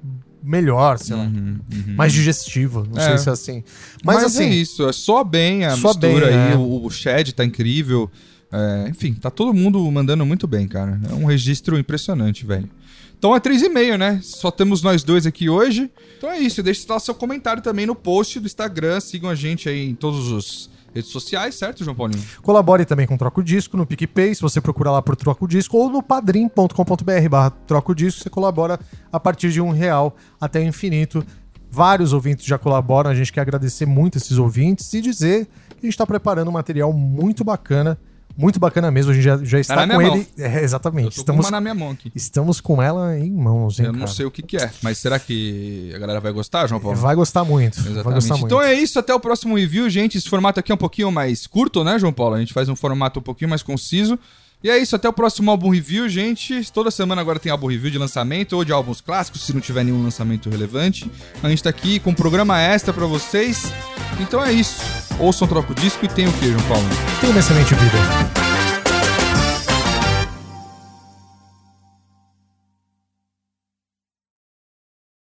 melhor, 0.47 0.97
sei 0.97 1.15
lá. 1.15 1.23
Uhum, 1.23 1.59
uhum. 1.71 1.95
Mais 1.95 2.13
digestivo, 2.13 2.87
não 2.89 3.01
é. 3.01 3.09
sei 3.09 3.17
se 3.17 3.29
é 3.29 3.31
assim. 3.31 3.63
Mas, 4.03 4.15
Mas 4.15 4.23
é 4.23 4.25
assim, 4.25 4.49
é 4.49 4.55
isso, 4.55 4.87
é 4.87 4.93
só 4.93 5.23
bem 5.23 5.65
a 5.65 5.75
só 5.75 5.89
mistura 5.89 6.27
bem, 6.27 6.35
aí, 6.35 6.53
é. 6.53 6.55
o, 6.55 6.85
o 6.85 6.89
Shed 6.89 7.33
tá 7.33 7.43
incrível. 7.43 8.09
É, 8.51 8.87
enfim, 8.89 9.13
tá 9.13 9.29
todo 9.29 9.53
mundo 9.53 9.79
mandando 9.91 10.25
muito 10.25 10.47
bem, 10.47 10.67
cara. 10.67 10.99
É 11.09 11.13
um 11.13 11.25
registro 11.25 11.77
impressionante, 11.77 12.45
velho. 12.45 12.69
Então 13.17 13.35
é 13.35 13.39
3,5, 13.39 13.97
né? 13.97 14.19
Só 14.23 14.51
temos 14.51 14.81
nós 14.81 15.03
dois 15.03 15.25
aqui 15.25 15.49
hoje. 15.49 15.89
Então 16.17 16.31
é 16.31 16.39
isso. 16.39 16.61
Deixe 16.61 16.85
lá 16.87 16.99
seu 16.99 17.15
comentário 17.15 17.61
também 17.63 17.85
no 17.85 17.95
post 17.95 18.39
do 18.39 18.45
Instagram. 18.45 18.99
Sigam 18.99 19.29
a 19.29 19.35
gente 19.35 19.67
aí 19.67 19.89
em 19.89 19.95
todos 19.95 20.31
os 20.31 20.69
redes 20.97 21.11
sociais, 21.11 21.55
certo, 21.55 21.83
João 21.83 21.95
Paulinho? 21.95 22.23
Colabore 22.41 22.85
também 22.85 23.07
com 23.07 23.17
Troco 23.17 23.43
Disco 23.43 23.77
no 23.77 23.85
PicPay, 23.85 24.35
se 24.35 24.41
você 24.41 24.59
procurar 24.59 24.91
lá 24.91 25.01
por 25.01 25.15
Troco 25.15 25.47
Disco, 25.47 25.77
ou 25.77 25.89
no 25.89 26.03
padrim.com.br 26.03 27.29
barra 27.29 27.49
Troco 27.49 27.95
Disco, 27.95 28.21
você 28.21 28.29
colabora 28.29 28.79
a 29.11 29.19
partir 29.19 29.51
de 29.51 29.61
um 29.61 29.69
real 29.69 30.15
até 30.39 30.59
o 30.59 30.63
infinito. 30.63 31.25
Vários 31.69 32.13
ouvintes 32.13 32.45
já 32.45 32.57
colaboram, 32.57 33.09
a 33.09 33.15
gente 33.15 33.31
quer 33.31 33.41
agradecer 33.41 33.85
muito 33.85 34.17
esses 34.17 34.37
ouvintes 34.37 34.91
e 34.93 35.01
dizer 35.01 35.45
que 35.69 35.79
a 35.79 35.85
gente 35.85 35.93
está 35.93 36.05
preparando 36.05 36.47
um 36.47 36.53
material 36.53 36.91
muito 36.91 37.43
bacana 37.43 37.97
muito 38.37 38.59
bacana 38.59 38.91
mesmo, 38.91 39.11
a 39.11 39.15
gente 39.15 39.23
já, 39.23 39.37
já 39.43 39.59
está 39.59 39.75
tá 39.75 39.87
com 39.87 40.01
ele. 40.01 40.27
É, 40.37 40.63
exatamente. 40.63 41.17
estamos, 41.17 41.45
com 41.45 41.51
na 41.51 41.59
minha 41.59 41.73
mão 41.73 41.89
aqui. 41.89 42.11
Estamos 42.13 42.61
com 42.61 42.81
ela 42.81 43.17
em 43.17 43.31
mãos, 43.31 43.79
hein, 43.79 43.87
Eu 43.87 43.91
não 43.91 44.01
cara? 44.01 44.11
sei 44.11 44.25
o 44.27 44.31
que, 44.31 44.43
que, 44.43 44.57
é, 44.57 44.71
mas 44.83 44.99
será 44.99 45.17
que 45.17 45.91
a 45.95 45.97
galera 45.97 46.19
vai 46.19 46.31
gostar, 46.31 46.67
João 46.67 46.79
Paulo? 46.79 46.95
Vai 46.95 47.15
gostar 47.15 47.43
muito. 47.43 47.79
Exatamente. 47.79 48.03
Vai 48.03 48.13
gostar 48.13 48.35
então 48.35 48.57
muito. 48.59 48.61
é 48.61 48.73
isso, 48.75 48.99
até 48.99 49.13
o 49.13 49.19
próximo 49.19 49.55
review, 49.55 49.89
gente. 49.89 50.19
Esse 50.19 50.29
formato 50.29 50.59
aqui 50.59 50.71
é 50.71 50.75
um 50.75 50.77
pouquinho 50.77 51.11
mais 51.11 51.47
curto, 51.47 51.83
né, 51.83 51.97
João 51.97 52.13
Paulo? 52.13 52.35
A 52.35 52.39
gente 52.39 52.53
faz 52.53 52.69
um 52.69 52.75
formato 52.75 53.19
um 53.19 53.23
pouquinho 53.23 53.49
mais 53.49 53.63
conciso. 53.63 54.19
E 54.67 54.69
é 54.69 54.77
isso, 54.77 54.97
até 54.97 55.07
o 55.07 55.13
próximo 55.13 55.49
álbum 55.49 55.69
review, 55.69 56.09
gente. 56.09 56.69
Toda 56.73 56.91
semana 56.91 57.21
agora 57.21 57.39
tem 57.39 57.49
álbum 57.49 57.67
review 57.67 57.89
de 57.89 57.97
lançamento 57.97 58.51
ou 58.51 58.65
de 58.65 58.73
álbuns 58.73 58.99
clássicos, 58.99 59.43
se 59.43 59.53
não 59.53 59.61
tiver 59.61 59.85
nenhum 59.85 60.03
lançamento 60.03 60.49
relevante. 60.49 61.09
A 61.41 61.47
gente 61.47 61.63
tá 61.63 61.69
aqui 61.69 62.01
com 62.01 62.09
um 62.09 62.13
programa 62.13 62.59
extra 62.59 62.91
para 62.91 63.05
vocês. 63.05 63.71
Então 64.19 64.43
é 64.43 64.51
isso. 64.51 64.81
Ouçam, 65.21 65.47
troca 65.47 65.71
o 65.71 65.75
disco 65.75 66.03
e 66.03 66.09
tem 66.09 66.27
o 66.27 66.33
que, 66.33 66.47
João 66.47 66.67
Paulo? 66.67 66.85
Tem 67.21 67.29
uma 67.29 67.39
excelente 67.39 67.73
vida. 67.75 68.46